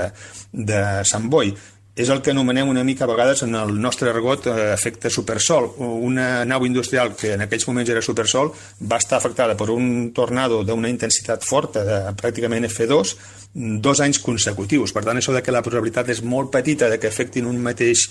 de 0.54 0.84
Sant 1.10 1.30
Boi 1.34 1.56
és 2.00 2.08
el 2.08 2.22
que 2.24 2.32
anomenem 2.32 2.70
una 2.72 2.86
mica 2.88 3.03
a 3.03 3.10
vegades 3.10 3.41
en 3.44 3.58
el 3.60 3.74
nostre 3.84 4.08
argot 4.13 4.48
eh, 4.48 4.53
efecte 4.72 5.12
supersol. 5.12 5.68
Una 5.84 6.46
nau 6.48 6.63
industrial 6.63 7.12
que 7.20 7.34
en 7.36 7.44
aquells 7.44 7.68
moments 7.68 7.91
era 7.91 8.03
supersol 8.06 8.53
va 8.79 9.01
estar 9.03 9.18
afectada 9.20 9.58
per 9.60 9.68
un 9.74 10.13
tornado 10.15 10.62
d'una 10.63 10.91
intensitat 10.91 11.44
forta, 11.44 11.84
de 11.84 12.00
pràcticament 12.15 12.70
F2, 12.70 13.13
dos 13.84 14.00
anys 14.06 14.22
consecutius. 14.24 14.94
Per 14.96 15.03
tant, 15.03 15.20
això 15.20 15.36
de 15.36 15.44
que 15.44 15.51
la 15.51 15.63
probabilitat 15.65 16.13
és 16.15 16.24
molt 16.24 16.53
petita 16.56 16.88
de 16.88 17.01
que 17.01 17.12
afectin 17.12 17.50
un 17.50 17.60
mateix, 17.60 18.08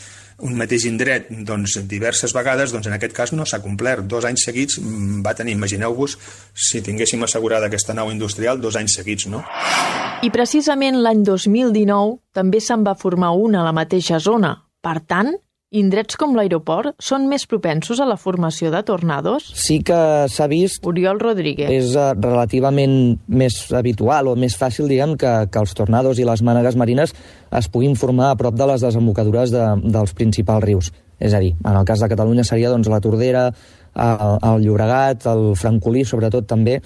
un 0.47 0.55
mateix 0.59 0.85
indret 0.87 1.31
doncs, 1.47 1.79
diverses 1.91 2.35
vegades, 2.35 2.71
doncs 2.75 2.87
en 2.87 2.95
aquest 2.95 3.15
cas 3.17 3.33
no 3.35 3.47
s'ha 3.47 3.61
complert. 3.65 4.07
Dos 4.07 4.27
anys 4.29 4.45
seguits 4.47 4.79
mm, 4.79 5.23
va 5.27 5.35
tenir, 5.39 5.57
imagineu-vos, 5.59 6.15
si 6.55 6.83
tinguéssim 6.85 7.25
assegurada 7.27 7.67
aquesta 7.67 7.97
nau 7.97 8.13
industrial, 8.15 8.61
dos 8.63 8.79
anys 8.79 8.99
seguits, 9.01 9.27
no? 9.33 9.43
I 10.23 10.31
precisament 10.35 11.01
l'any 11.03 11.25
2019 11.27 12.19
també 12.35 12.63
se'n 12.63 12.87
va 12.87 12.97
formar 12.99 13.35
una 13.35 13.63
a 13.63 13.69
la 13.69 13.75
mateixa 13.75 14.23
zona. 14.23 14.55
Per 14.83 14.99
tant, 15.11 15.35
Indrets 15.69 16.17
com 16.17 16.33
l'aeroport 16.33 16.95
són 17.05 17.27
més 17.29 17.43
propensos 17.45 17.99
a 18.01 18.07
la 18.09 18.15
formació 18.17 18.71
de 18.73 18.79
tornados? 18.89 19.51
Sí 19.53 19.83
que 19.85 19.99
s'ha 20.33 20.47
vist... 20.49 20.81
Oriol 20.89 21.19
Rodríguez. 21.21 21.69
És 21.69 21.91
uh, 21.93 22.15
relativament 22.17 23.19
més 23.29 23.59
habitual 23.77 24.31
o 24.31 24.33
més 24.33 24.57
fàcil, 24.57 24.87
diguem, 24.89 25.13
que, 25.21 25.33
que 25.53 25.61
els 25.61 25.77
tornados 25.77 26.17
i 26.17 26.25
les 26.25 26.41
mànegues 26.41 26.79
marines 26.81 27.13
es 27.13 27.69
puguin 27.69 27.99
formar 28.01 28.31
a 28.31 28.39
prop 28.41 28.57
de 28.57 28.69
les 28.71 28.87
desembocadures 28.87 29.53
de, 29.53 29.67
dels 29.93 30.17
principals 30.17 30.65
rius. 30.65 30.89
És 31.21 31.37
a 31.37 31.43
dir, 31.45 31.53
en 31.61 31.77
el 31.77 31.85
cas 31.85 32.01
de 32.01 32.09
Catalunya 32.09 32.47
seria 32.49 32.73
doncs, 32.73 32.89
la 32.89 33.03
Tordera, 33.05 33.45
el, 33.93 34.35
el 34.49 34.65
Llobregat, 34.65 35.29
el 35.29 35.53
Francolí, 35.61 36.07
sobretot 36.09 36.49
també, 36.49 36.81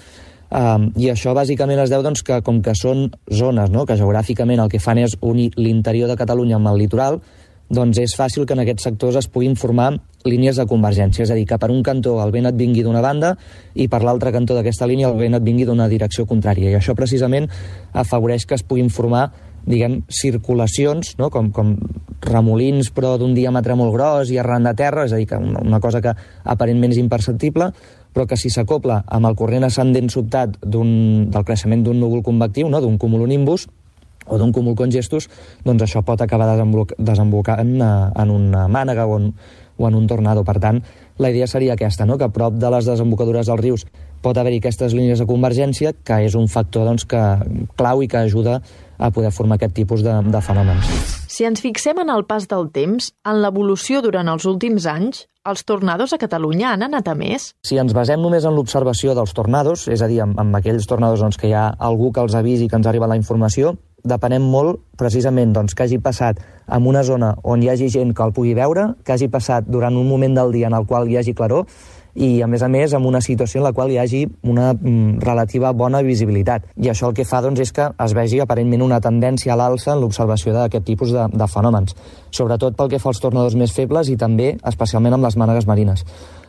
Um, 0.53 0.91
I 1.01 1.07
això 1.09 1.31
bàsicament 1.33 1.79
es 1.81 1.89
deu 1.89 2.03
doncs, 2.05 2.21
que 2.21 2.35
com 2.45 2.59
que 2.61 2.75
són 2.77 3.07
zones 3.33 3.71
no? 3.73 3.87
que 3.89 3.95
geogràficament 3.97 4.59
el 4.61 4.69
que 4.69 4.77
fan 4.77 4.99
és 5.01 5.15
unir 5.25 5.47
l'interior 5.57 6.11
de 6.11 6.17
Catalunya 6.19 6.59
amb 6.59 6.69
el 6.69 6.77
litoral, 6.83 7.17
doncs 7.69 7.99
és 8.03 8.15
fàcil 8.17 8.45
que 8.45 8.53
en 8.57 8.63
aquests 8.63 8.89
sectors 8.89 9.17
es 9.21 9.29
puguin 9.31 9.55
formar 9.55 9.91
línies 10.27 10.59
de 10.59 10.65
convergència, 10.67 11.23
és 11.25 11.31
a 11.31 11.37
dir, 11.37 11.45
que 11.47 11.57
per 11.59 11.71
un 11.71 11.81
cantó 11.83 12.17
el 12.23 12.31
vent 12.31 12.47
et 12.47 12.59
vingui 12.59 12.83
d'una 12.83 13.01
banda 13.03 13.33
i 13.75 13.87
per 13.91 14.03
l'altre 14.03 14.31
cantó 14.31 14.55
d'aquesta 14.55 14.87
línia 14.87 15.09
el 15.09 15.17
vent 15.19 15.35
et 15.35 15.43
vingui 15.43 15.65
d'una 15.67 15.89
direcció 15.91 16.27
contrària. 16.29 16.71
I 16.71 16.77
això 16.79 16.95
precisament 16.95 17.49
afavoreix 17.93 18.45
que 18.45 18.55
es 18.55 18.63
puguin 18.63 18.91
formar 18.93 19.29
diguem, 19.65 20.01
circulacions, 20.11 21.15
no? 21.19 21.29
com, 21.31 21.49
com 21.55 21.75
remolins 22.23 22.89
però 22.95 23.15
d'un 23.19 23.33
diàmetre 23.35 23.75
molt 23.79 23.93
gros 23.95 24.31
i 24.31 24.39
arran 24.39 24.67
de 24.67 24.73
terra, 24.79 25.05
és 25.07 25.13
a 25.15 25.19
dir, 25.19 25.27
que 25.29 25.39
una, 25.39 25.79
cosa 25.83 26.01
que 26.03 26.13
aparentment 26.43 26.91
és 26.95 26.99
imperceptible, 27.01 27.71
però 28.13 28.27
que 28.29 28.37
si 28.37 28.51
s'acopla 28.53 29.01
amb 29.07 29.29
el 29.29 29.37
corrent 29.39 29.65
ascendent 29.67 30.11
sobtat 30.11 30.59
del 30.61 31.47
creixement 31.47 31.83
d'un 31.85 31.99
núvol 31.99 32.23
convectiu, 32.25 32.69
no? 32.69 32.83
d'un 32.83 32.99
cumulonimbus, 32.99 33.67
o 34.27 34.39
d'un 34.39 34.53
cúmul 34.55 34.77
congestus, 34.79 35.29
doncs 35.65 35.85
això 35.85 36.03
pot 36.05 36.21
acabar 36.21 36.55
desembocant 36.97 37.75
en 37.81 38.31
una 38.31 38.67
mànega 38.67 39.05
o 39.07 39.19
en, 39.19 39.33
o 39.77 39.87
en 39.87 39.95
un 39.95 40.07
tornado. 40.07 40.43
Per 40.43 40.59
tant, 40.59 40.81
la 41.17 41.29
idea 41.29 41.47
seria 41.47 41.73
aquesta, 41.73 42.05
no? 42.05 42.17
que 42.17 42.29
a 42.29 42.33
prop 42.33 42.55
de 42.57 42.71
les 42.73 42.87
desembocadures 42.89 43.49
dels 43.49 43.61
rius 43.61 43.85
pot 44.23 44.37
haver-hi 44.39 44.61
aquestes 44.61 44.95
línies 44.95 45.19
de 45.19 45.27
convergència, 45.27 45.91
que 45.93 46.21
és 46.23 46.37
un 46.39 46.47
factor 46.47 46.87
doncs, 46.87 47.03
que 47.05 47.21
clau 47.75 48.01
i 48.01 48.07
que 48.07 48.21
ajuda 48.23 48.61
a 48.97 49.09
poder 49.11 49.33
formar 49.35 49.57
aquest 49.59 49.75
tipus 49.75 50.03
de, 50.05 50.13
de 50.31 50.41
fenòmens. 50.41 50.87
Si 51.27 51.43
ens 51.43 51.59
fixem 51.59 51.99
en 51.99 52.11
el 52.13 52.23
pas 52.29 52.47
del 52.47 52.69
temps, 52.71 53.11
en 53.27 53.41
l'evolució 53.43 53.99
durant 54.05 54.29
els 54.31 54.47
últims 54.47 54.87
anys, 54.87 55.25
els 55.43 55.65
tornados 55.67 56.13
a 56.15 56.19
Catalunya 56.21 56.71
han 56.71 56.85
anat 56.87 57.09
a 57.11 57.15
més? 57.19 57.49
Si 57.67 57.75
ens 57.81 57.91
basem 57.95 58.21
només 58.23 58.45
en 58.47 58.55
l'observació 58.55 59.11
dels 59.17 59.35
tornados, 59.35 59.89
és 59.91 60.01
a 60.01 60.07
dir, 60.07 60.21
amb, 60.23 60.39
amb 60.39 60.55
aquells 60.55 60.87
tornados 60.87 61.19
doncs, 61.19 61.39
que 61.41 61.49
hi 61.49 61.57
ha 61.57 61.67
algú 61.83 62.13
que 62.15 62.23
els 62.23 62.37
avisi 62.39 62.69
que 62.71 62.79
ens 62.79 62.87
arriba 62.87 63.11
la 63.11 63.19
informació, 63.19 63.75
depenem 64.03 64.43
molt 64.43 64.81
precisament 64.99 65.53
doncs, 65.55 65.73
que 65.73 65.87
hagi 65.87 65.99
passat 66.03 66.39
en 66.67 66.87
una 66.87 67.03
zona 67.03 67.33
on 67.43 67.63
hi 67.63 67.71
hagi 67.71 67.89
gent 67.89 68.13
que 68.13 68.23
el 68.23 68.33
pugui 68.35 68.53
veure, 68.57 68.93
que 69.03 69.15
hagi 69.15 69.29
passat 69.31 69.67
durant 69.67 69.95
un 69.95 70.07
moment 70.07 70.35
del 70.35 70.51
dia 70.51 70.67
en 70.67 70.77
el 70.77 70.87
qual 70.87 71.09
hi 71.09 71.17
hagi 71.17 71.33
claror 71.33 71.65
i, 72.13 72.43
a 72.45 72.47
més 72.47 72.61
a 72.61 72.69
més, 72.69 72.93
en 72.93 73.05
una 73.09 73.21
situació 73.25 73.59
en 73.59 73.65
la 73.65 73.73
qual 73.73 73.91
hi 73.91 73.97
hagi 73.97 74.21
una 74.45 74.73
mm, 74.73 75.23
relativa 75.23 75.71
bona 75.73 76.03
visibilitat. 76.05 76.67
I 76.77 76.91
això 76.91 77.09
el 77.09 77.15
que 77.17 77.25
fa 77.25 77.41
doncs, 77.41 77.63
és 77.63 77.73
que 77.73 77.87
es 77.89 78.13
vegi 78.13 78.41
aparentment 78.43 78.85
una 78.85 79.01
tendència 79.01 79.55
a 79.55 79.57
l'alça 79.57 79.95
en 79.95 80.03
l'observació 80.03 80.53
d'aquest 80.53 80.85
tipus 80.85 81.13
de, 81.15 81.25
de 81.33 81.49
fenòmens, 81.49 81.97
sobretot 82.29 82.77
pel 82.77 82.91
que 82.93 83.01
fa 83.01 83.09
als 83.09 83.23
tornadors 83.23 83.57
més 83.57 83.73
febles 83.73 84.13
i 84.13 84.17
també, 84.19 84.53
especialment, 84.61 85.17
amb 85.17 85.25
les 85.25 85.39
mànegues 85.41 85.67
marines. 85.69 86.05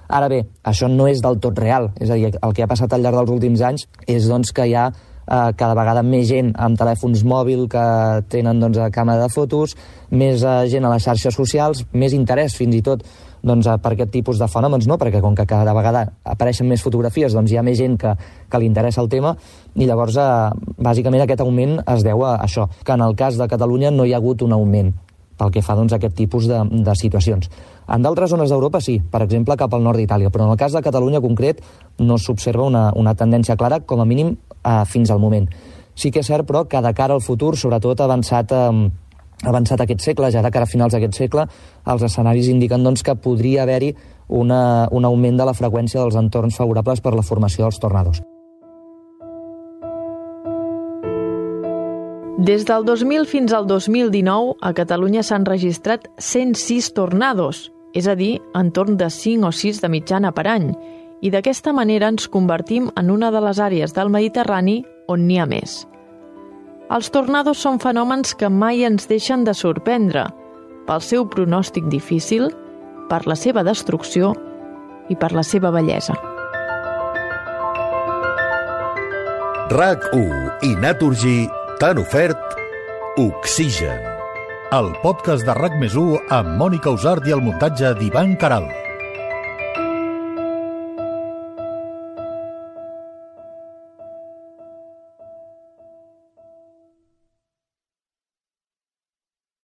Ara 0.09 0.29
bé, 0.29 0.43
això 0.69 0.89
no 0.93 1.09
és 1.09 1.23
del 1.25 1.41
tot 1.41 1.57
real, 1.59 1.89
és 1.97 2.13
a 2.13 2.19
dir, 2.21 2.35
el 2.37 2.53
que 2.53 2.65
ha 2.65 2.69
passat 2.69 2.93
al 2.93 3.01
llarg 3.01 3.23
dels 3.23 3.33
últims 3.33 3.65
anys 3.65 3.89
és 4.05 4.29
doncs, 4.29 4.53
que 4.53 4.69
hi 4.69 4.77
ha 4.77 4.91
eh, 5.27 5.51
cada 5.57 5.75
vegada 5.75 6.03
més 6.07 6.29
gent 6.29 6.53
amb 6.55 6.79
telèfons 6.79 7.25
mòbil 7.25 7.69
que 7.73 7.85
tenen 8.33 8.61
doncs, 8.63 8.81
càmera 8.95 9.27
de 9.27 9.31
fotos, 9.33 9.77
més 10.11 10.43
eh, 10.43 10.57
gent 10.73 10.85
a 10.85 10.93
les 10.95 11.07
xarxes 11.07 11.37
socials, 11.37 11.85
més 11.93 12.17
interès 12.17 12.57
fins 12.59 12.77
i 12.77 12.83
tot 12.85 13.05
doncs, 13.45 13.69
per 13.83 13.93
aquest 13.93 14.11
tipus 14.11 14.41
de 14.41 14.49
fenòmens, 14.49 14.89
no? 14.89 14.97
perquè 15.01 15.21
com 15.21 15.37
que 15.37 15.47
cada 15.47 15.75
vegada 15.77 16.07
apareixen 16.25 16.69
més 16.69 16.83
fotografies, 16.83 17.37
doncs 17.37 17.53
hi 17.53 17.61
ha 17.61 17.65
més 17.67 17.79
gent 17.79 17.99
que, 18.01 18.15
que 18.49 18.61
li 18.61 18.71
interessa 18.71 19.03
el 19.05 19.11
tema, 19.13 19.35
i 19.77 19.89
llavors, 19.89 20.17
eh, 20.17 20.75
bàsicament, 20.81 21.25
aquest 21.25 21.45
augment 21.45 21.79
es 21.85 22.05
deu 22.07 22.25
a 22.25 22.39
això, 22.45 22.69
que 22.85 22.97
en 22.97 23.05
el 23.05 23.17
cas 23.17 23.37
de 23.41 23.49
Catalunya 23.51 23.93
no 23.93 24.09
hi 24.09 24.15
ha 24.15 24.23
hagut 24.23 24.43
un 24.47 24.57
augment 24.57 24.95
pel 25.39 25.51
que 25.51 25.63
fa 25.67 25.75
doncs, 25.75 25.93
a 25.93 25.99
aquest 25.99 26.15
tipus 26.17 26.47
de, 26.47 26.61
de 26.87 26.95
situacions. 26.97 27.51
En 27.91 28.05
d'altres 28.05 28.31
zones 28.31 28.51
d'Europa 28.51 28.81
sí, 28.81 29.01
per 29.11 29.25
exemple 29.25 29.57
cap 29.61 29.75
al 29.75 29.83
nord 29.85 30.01
d'Itàlia, 30.01 30.31
però 30.33 30.47
en 30.47 30.55
el 30.55 30.61
cas 30.61 30.73
de 30.73 30.83
Catalunya 30.83 31.21
concret 31.21 31.61
no 31.99 32.19
s'observa 32.19 32.65
una, 32.71 32.87
una 32.97 33.17
tendència 33.19 33.59
clara, 33.61 33.83
com 33.85 34.01
a 34.01 34.09
mínim 34.09 34.37
eh, 34.65 34.83
fins 34.87 35.11
al 35.11 35.21
moment. 35.21 35.49
Sí 35.95 36.11
que 36.11 36.25
és 36.25 36.27
cert, 36.27 36.47
però, 36.49 36.65
que 36.67 36.81
de 36.83 36.93
cara 36.95 37.15
al 37.15 37.23
futur, 37.23 37.55
sobretot 37.57 38.01
avançat, 38.01 38.53
eh, 38.53 38.91
avançat 39.45 39.81
aquest 39.81 40.01
segle, 40.01 40.31
ja 40.33 40.43
de 40.43 40.51
cara 40.51 40.65
a 40.65 40.71
finals 40.71 40.93
d'aquest 40.93 41.15
segle, 41.15 41.47
els 41.87 42.03
escenaris 42.03 42.49
indiquen 42.49 42.83
doncs, 42.83 43.03
que 43.03 43.15
podria 43.15 43.63
haver-hi 43.63 43.95
una, 44.29 44.89
un 44.91 45.05
augment 45.05 45.37
de 45.37 45.45
la 45.45 45.55
freqüència 45.55 46.01
dels 46.01 46.17
entorns 46.17 46.57
favorables 46.57 47.01
per 47.01 47.15
la 47.15 47.23
formació 47.23 47.67
dels 47.67 47.79
tornados. 47.79 48.23
Des 52.45 52.67
del 52.69 52.85
2000 52.85 53.25
fins 53.25 53.53
al 53.57 53.67
2019, 53.67 54.57
a 54.61 54.75
Catalunya 54.75 55.23
s'han 55.23 55.47
registrat 55.47 56.11
106 56.19 56.91
tornados, 56.93 57.71
és 57.95 58.09
a 58.11 58.17
dir, 58.19 58.41
entorn 58.59 58.99
de 59.01 59.09
5 59.09 59.49
o 59.49 59.53
6 59.55 59.81
de 59.81 59.89
mitjana 59.89 60.33
per 60.35 60.49
any, 60.51 60.73
i 61.23 61.31
d'aquesta 61.31 61.73
manera 61.73 62.09
ens 62.13 62.29
convertim 62.29 62.91
en 62.97 63.11
una 63.11 63.31
de 63.31 63.41
les 63.45 63.61
àrees 63.61 63.95
del 63.95 64.11
Mediterrani 64.11 64.83
on 65.09 65.27
n'hi 65.27 65.39
ha 65.39 65.47
més. 65.47 65.85
Els 66.93 67.09
tornados 67.11 67.63
són 67.65 67.81
fenòmens 67.81 68.35
que 68.37 68.51
mai 68.51 68.85
ens 68.85 69.09
deixen 69.09 69.45
de 69.45 69.55
sorprendre, 69.57 70.27
pel 70.85 71.01
seu 71.01 71.25
pronòstic 71.29 71.89
difícil, 71.89 72.51
per 73.09 73.25
la 73.27 73.37
seva 73.37 73.65
destrucció 73.65 74.35
i 75.09 75.17
per 75.17 75.33
la 75.33 75.43
seva 75.43 75.73
bellesa. 75.73 76.17
RAC 79.75 80.11
1 80.13 80.69
i 80.69 80.75
Naturgy 80.77 81.49
t'han 81.81 81.99
ofert 82.03 82.61
Oxigen, 83.17 84.05
el 84.77 84.93
podcast 85.03 85.49
de 85.49 85.57
RAC 85.57 85.81
més 85.81 85.97
amb 85.97 86.57
Mònica 86.61 86.93
Usart 86.93 87.27
i 87.27 87.33
el 87.33 87.41
muntatge 87.41 87.95
d'Ivan 87.97 88.37
Caral. 88.37 88.84